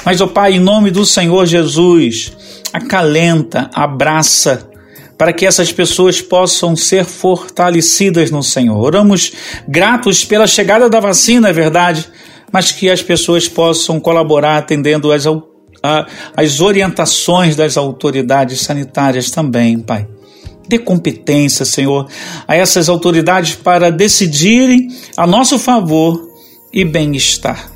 mas, 0.05 0.21
ó 0.21 0.27
Pai, 0.27 0.55
em 0.55 0.61
nome 0.61 0.91
do 0.91 1.07
Senhor 1.07 1.47
Jesus, 1.47 2.33
acalenta, 2.73 3.71
abraça, 3.73 4.69
para 5.17 5.33
que 5.33 5.45
essas 5.45 5.71
pessoas 5.71 6.23
possam 6.23 6.75
ser 6.75 7.05
fortalecidas 7.05 8.31
no 8.31 8.43
Senhor. 8.43 8.79
Oramos 8.79 9.33
gratos 9.69 10.25
pela 10.25 10.47
chegada 10.47 10.89
da 10.89 10.99
vacina, 10.99 11.51
é 11.51 11.53
verdade, 11.53 12.10
mas 12.53 12.73
que 12.73 12.91
as 12.91 13.03
pessoas 13.03 13.49
possam 13.49 14.01
colaborar 14.01 14.59
atendendo 14.59 15.11
a, 15.83 16.07
as 16.37 16.61
orientações 16.61 17.57
das 17.57 17.77
autoridades 17.77 18.61
sanitárias 18.61 19.31
também, 19.31 19.79
Pai. 19.79 20.07
Dê 20.69 20.79
competência, 20.79 21.65
Senhor, 21.65 22.09
a 22.47 22.55
essas 22.55 22.89
autoridades 22.89 23.57
para 23.57 23.91
decidirem 23.91 24.89
a 25.17 25.27
nosso 25.27 25.59
favor 25.59 26.29
e 26.73 26.85
bem-estar. 26.85 27.73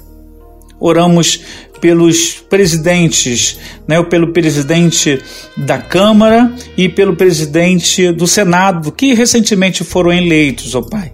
Oramos 0.78 1.40
pelos 1.80 2.34
presidentes, 2.48 3.58
né, 3.87 4.02
pelo 4.04 4.32
presidente 4.32 5.20
da 5.56 5.78
Câmara 5.78 6.54
e 6.76 6.88
pelo 6.88 7.16
presidente 7.16 8.12
do 8.12 8.26
Senado, 8.26 8.92
que 8.92 9.12
recentemente 9.12 9.82
foram 9.82 10.12
eleitos, 10.12 10.74
ó 10.74 10.78
oh 10.78 10.88
Pai 10.88 11.12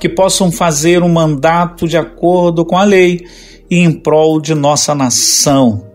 que 0.00 0.08
possam 0.08 0.50
fazer 0.50 1.02
um 1.02 1.08
mandato 1.08 1.86
de 1.86 1.96
acordo 1.96 2.64
com 2.64 2.76
a 2.76 2.84
lei 2.84 3.20
e 3.70 3.76
em 3.76 3.92
prol 3.92 4.40
de 4.40 4.54
nossa 4.54 4.94
nação. 4.94 5.86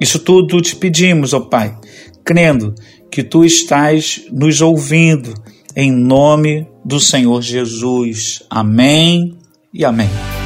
Isso 0.00 0.20
tudo 0.20 0.60
te 0.60 0.76
pedimos, 0.76 1.34
ó 1.34 1.40
Pai, 1.40 1.76
crendo 2.24 2.74
que 3.10 3.22
tu 3.22 3.44
estás 3.44 4.22
nos 4.32 4.60
ouvindo, 4.60 5.34
em 5.76 5.90
nome 5.90 6.66
do 6.84 6.98
Senhor 6.98 7.42
Jesus. 7.42 8.42
Amém 8.48 9.36
e 9.74 9.84
amém. 9.84 10.41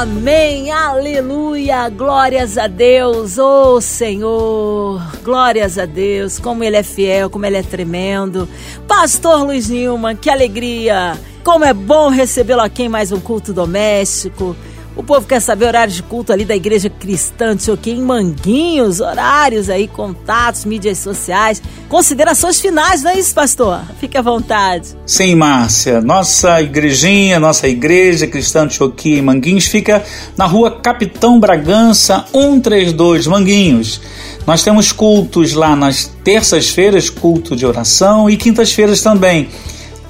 Amém, 0.00 0.70
aleluia, 0.70 1.86
glórias 1.90 2.56
a 2.56 2.66
Deus, 2.66 3.36
ô 3.36 3.74
oh, 3.74 3.80
Senhor, 3.82 4.98
glórias 5.22 5.76
a 5.76 5.84
Deus, 5.84 6.38
como 6.38 6.64
Ele 6.64 6.76
é 6.76 6.82
fiel, 6.82 7.28
como 7.28 7.44
Ele 7.44 7.58
é 7.58 7.62
tremendo. 7.62 8.48
Pastor 8.88 9.44
Luiz 9.44 9.68
Nilman, 9.68 10.16
que 10.16 10.30
alegria. 10.30 11.20
Como 11.44 11.66
é 11.66 11.74
bom 11.74 12.08
recebê-lo 12.08 12.62
aqui 12.62 12.84
em 12.84 12.88
mais 12.88 13.12
um 13.12 13.20
culto 13.20 13.52
doméstico. 13.52 14.56
O 14.96 15.02
povo 15.02 15.26
quer 15.26 15.40
saber 15.40 15.66
horários 15.66 15.96
de 15.96 16.02
culto 16.02 16.32
ali 16.32 16.44
da 16.44 16.56
Igreja 16.56 16.90
Cristã 16.90 17.54
de 17.54 17.62
Choquim 17.62 17.98
em 17.98 18.02
Manguinhos, 18.02 19.00
horários 19.00 19.70
aí, 19.70 19.86
contatos, 19.86 20.64
mídias 20.64 20.98
sociais. 20.98 21.62
Considerações 21.88 22.60
finais, 22.60 23.02
não 23.02 23.10
é 23.10 23.18
isso, 23.18 23.32
pastor? 23.32 23.80
Fique 24.00 24.18
à 24.18 24.22
vontade. 24.22 24.88
Sim, 25.06 25.36
Márcia. 25.36 26.00
Nossa 26.00 26.60
igrejinha, 26.60 27.38
nossa 27.38 27.68
Igreja 27.68 28.26
Cristã 28.26 28.66
de 28.66 28.74
Choquim 28.74 29.14
em 29.14 29.22
Manguinhos 29.22 29.66
fica 29.66 30.02
na 30.36 30.46
rua 30.46 30.80
Capitão 30.80 31.38
Bragança 31.38 32.24
132, 32.32 33.26
Manguinhos. 33.28 34.00
Nós 34.46 34.64
temos 34.64 34.90
cultos 34.90 35.52
lá 35.52 35.76
nas 35.76 36.10
terças-feiras, 36.24 37.08
culto 37.08 37.54
de 37.54 37.64
oração, 37.64 38.28
e 38.28 38.36
quintas-feiras 38.36 39.00
também 39.00 39.48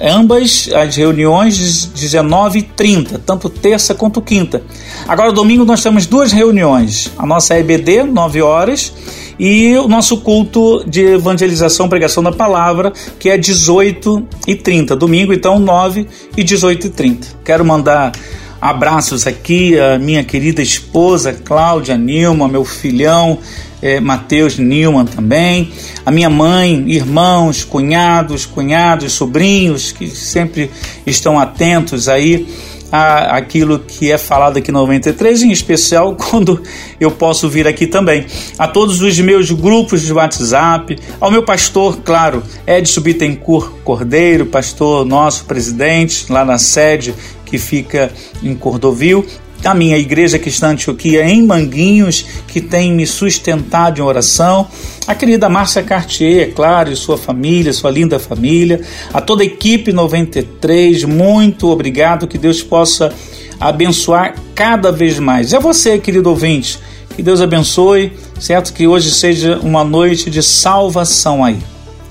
ambas 0.00 0.70
as 0.74 0.96
reuniões 0.96 1.86
19 1.86 2.58
e 2.58 2.62
30, 2.62 3.18
tanto 3.24 3.50
terça 3.50 3.94
quanto 3.94 4.22
quinta. 4.22 4.62
Agora, 5.06 5.32
domingo, 5.32 5.64
nós 5.64 5.82
temos 5.82 6.06
duas 6.06 6.32
reuniões: 6.32 7.10
a 7.18 7.26
nossa 7.26 7.58
EBD, 7.58 8.04
9 8.04 8.40
horas, 8.42 8.92
e 9.38 9.76
o 9.76 9.88
nosso 9.88 10.18
culto 10.18 10.84
de 10.86 11.14
evangelização, 11.14 11.88
pregação 11.88 12.22
da 12.22 12.32
palavra, 12.32 12.92
que 13.18 13.28
é 13.28 13.36
18 13.36 14.26
e 14.46 14.54
30. 14.54 14.96
Domingo, 14.96 15.32
então, 15.32 15.58
9 15.58 16.06
e 16.36 16.42
18 16.42 16.86
e 16.86 16.90
30. 16.90 17.28
Quero 17.44 17.64
mandar 17.64 18.12
abraços 18.60 19.26
aqui 19.26 19.78
à 19.78 19.98
minha 19.98 20.22
querida 20.22 20.60
esposa 20.60 21.32
Cláudia 21.32 21.96
Nilma, 21.96 22.46
meu 22.46 22.64
filhão 22.64 23.38
é, 23.82 24.00
Mateus 24.00 24.58
Nilman 24.58 25.06
também, 25.06 25.72
a 26.04 26.10
minha 26.10 26.30
mãe, 26.30 26.84
irmãos, 26.88 27.64
cunhados, 27.64 28.46
cunhados, 28.46 29.12
sobrinhos 29.12 29.92
que 29.92 30.08
sempre 30.08 30.70
estão 31.06 31.38
atentos 31.38 32.08
aí 32.08 32.46
a 32.92 33.36
aquilo 33.36 33.78
que 33.78 34.10
é 34.10 34.18
falado 34.18 34.56
aqui 34.56 34.72
no 34.72 34.80
93, 34.80 35.42
em 35.42 35.52
especial 35.52 36.16
quando 36.18 36.60
eu 36.98 37.10
posso 37.10 37.48
vir 37.48 37.66
aqui 37.66 37.86
também. 37.86 38.26
A 38.58 38.66
todos 38.66 39.00
os 39.00 39.18
meus 39.20 39.50
grupos 39.50 40.02
de 40.02 40.12
WhatsApp, 40.12 40.98
ao 41.20 41.30
meu 41.30 41.44
pastor, 41.44 42.00
claro, 42.02 42.42
Edson 42.66 43.00
Bittencourt 43.00 43.70
Cordeiro, 43.84 44.46
pastor 44.46 45.04
nosso 45.04 45.44
presidente 45.44 46.30
lá 46.30 46.44
na 46.44 46.58
sede 46.58 47.14
que 47.46 47.58
fica 47.58 48.12
em 48.42 48.54
Cordovil, 48.54 49.26
a 49.64 49.75
minha 49.75 49.96
igreja 49.96 50.38
cristã 50.38 50.68
Antioquia 50.68 51.25
em 51.25 51.46
Manguinhos, 51.46 52.25
que 52.46 52.61
tem 52.61 52.92
me 52.92 53.07
sustentado 53.07 53.99
em 53.99 54.03
oração, 54.03 54.66
a 55.07 55.14
querida 55.14 55.49
Márcia 55.49 55.83
Cartier, 55.83 56.49
é 56.49 56.51
claro, 56.51 56.90
e 56.90 56.96
sua 56.96 57.18
família, 57.18 57.73
sua 57.73 57.90
linda 57.90 58.18
família, 58.18 58.81
a 59.12 59.20
toda 59.20 59.42
a 59.42 59.46
equipe 59.46 59.92
93, 59.92 61.05
muito 61.05 61.68
obrigado, 61.68 62.27
que 62.27 62.38
Deus 62.38 62.62
possa 62.62 63.12
abençoar 63.59 64.35
cada 64.55 64.90
vez 64.90 65.18
mais. 65.18 65.53
É 65.53 65.61
você, 65.61 65.99
querido 65.99 66.31
ouvinte, 66.31 66.79
Que 67.16 67.23
Deus 67.23 67.40
abençoe, 67.40 68.12
certo? 68.38 68.73
Que 68.73 68.87
hoje 68.87 69.11
seja 69.11 69.59
uma 69.59 69.85
noite 69.85 70.31
de 70.31 70.42
salvação 70.42 71.44
aí. 71.44 71.59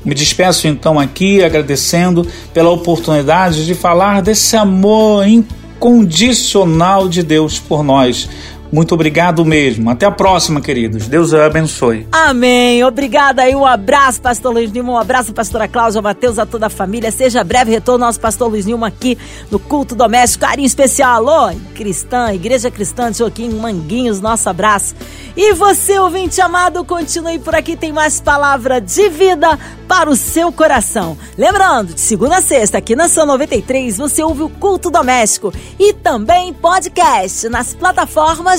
Me 0.04 0.14
despeço 0.14 0.68
então 0.68 1.00
aqui 1.00 1.44
agradecendo 1.44 2.28
pela 2.54 2.70
oportunidade 2.70 3.66
de 3.66 3.74
falar 3.74 4.22
desse 4.22 4.56
amor 4.56 5.26
incondicional 5.80 7.08
de 7.08 7.24
Deus 7.24 7.58
por 7.58 7.84
nós. 7.84 8.30
Muito 8.72 8.94
obrigado 8.94 9.44
mesmo. 9.44 9.90
Até 9.90 10.06
a 10.06 10.12
próxima, 10.12 10.62
queridos. 10.62 11.08
Deus 11.08 11.34
abençoe. 11.34 12.08
Amém. 12.12 12.84
Obrigada 12.84 13.42
aí. 13.42 13.56
Um 13.56 13.66
abraço, 13.66 14.22
pastor 14.22 14.54
Luiz 14.54 14.72
Nilma. 14.72 14.94
Um 14.94 14.98
abraço, 14.98 15.34
pastora 15.34 15.68
Cláudia, 15.68 16.02
Mateus, 16.02 16.38
a 16.38 16.46
toda 16.46 16.68
a 16.68 16.70
família. 16.70 17.12
Seja 17.12 17.44
breve 17.44 17.72
retorno 17.72 18.06
nosso 18.06 18.20
pastor 18.20 18.48
Luiz 18.48 18.66
Nilma 18.66 18.88
aqui 18.88 19.18
no 19.50 19.58
culto 19.58 19.96
doméstico. 19.96 20.46
Carinho 20.46 20.68
especial. 20.68 21.10
Alô, 21.10 21.56
cristã, 21.74 22.32
Igreja 22.32 22.70
Cristã 22.70 23.12
de 23.12 23.18
Joaquim 23.18 23.50
Manguinhos. 23.50 24.22
Nosso 24.22 24.50
abraço. 24.50 24.96
E 25.36 25.54
você, 25.54 25.98
ouvinte 25.98 26.40
amado, 26.40 26.86
continue 26.86 27.40
por 27.40 27.56
aqui. 27.56 27.76
Tem 27.76 27.92
mais 27.92 28.22
palavra 28.22 28.80
de 28.80 29.10
vida 29.10 29.58
para 29.88 30.10
o 30.10 30.16
seu 30.16 30.52
coração. 30.52 31.18
Lembrando, 31.36 31.96
de 31.96 32.02
segunda 32.02 32.38
a 32.38 32.42
sexta, 32.42 32.78
aqui 32.78 32.96
na 32.96 33.08
São 33.08 33.26
93, 33.26 33.98
você 33.98 34.22
ouve 34.22 34.44
o 34.44 34.50
culto 34.50 34.92
doméstico 34.92 35.52
e 35.80 35.94
também 35.94 36.54
podcast 36.54 37.50
nas 37.50 37.74
plataformas 37.74 38.59